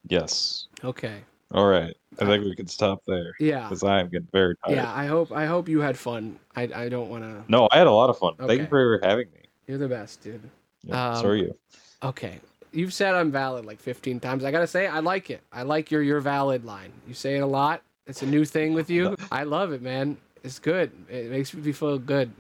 [0.09, 0.67] Yes.
[0.85, 1.19] Okay.
[1.53, 1.95] All right.
[2.21, 3.63] I think we can stop there Yeah.
[3.69, 4.77] because I am getting very tired.
[4.77, 4.93] Yeah.
[4.93, 6.39] I hope I hope you had fun.
[6.57, 7.45] I I don't want to.
[7.49, 8.35] No, I had a lot of fun.
[8.37, 9.43] Thank you for having me.
[9.67, 10.41] You're the best, dude.
[10.83, 11.57] Yeah, so Um, are you.
[12.03, 12.41] Okay.
[12.73, 14.45] You've said I'm valid like 15 times.
[14.45, 15.43] I gotta say, I like it.
[15.53, 16.93] I like your "you're valid" line.
[17.07, 17.83] You say it a lot.
[18.07, 19.17] It's a new thing with you.
[19.31, 20.17] I love it, man.
[20.43, 20.91] It's good.
[21.09, 22.33] It makes me feel good.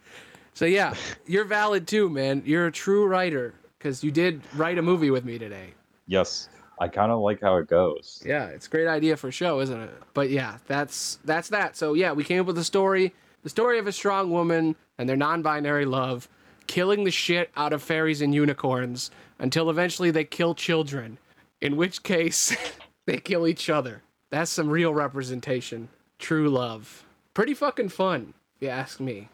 [0.54, 0.94] so yeah,
[1.26, 2.42] you're valid too, man.
[2.44, 5.74] You're a true writer because you did write a movie with me today.
[6.06, 6.48] Yes.
[6.78, 8.22] I kind of like how it goes.
[8.26, 9.90] Yeah, it's a great idea for a show, isn't it?
[10.12, 11.76] But yeah, that's that's that.
[11.76, 15.08] So yeah, we came up with a story, the story of a strong woman and
[15.08, 16.28] their non-binary love,
[16.66, 19.10] killing the shit out of fairies and unicorns
[19.44, 21.18] until eventually they kill children.
[21.60, 22.56] In which case,
[23.06, 24.02] they kill each other.
[24.30, 25.90] That's some real representation.
[26.18, 27.04] True love.
[27.34, 29.28] Pretty fucking fun, if you ask me.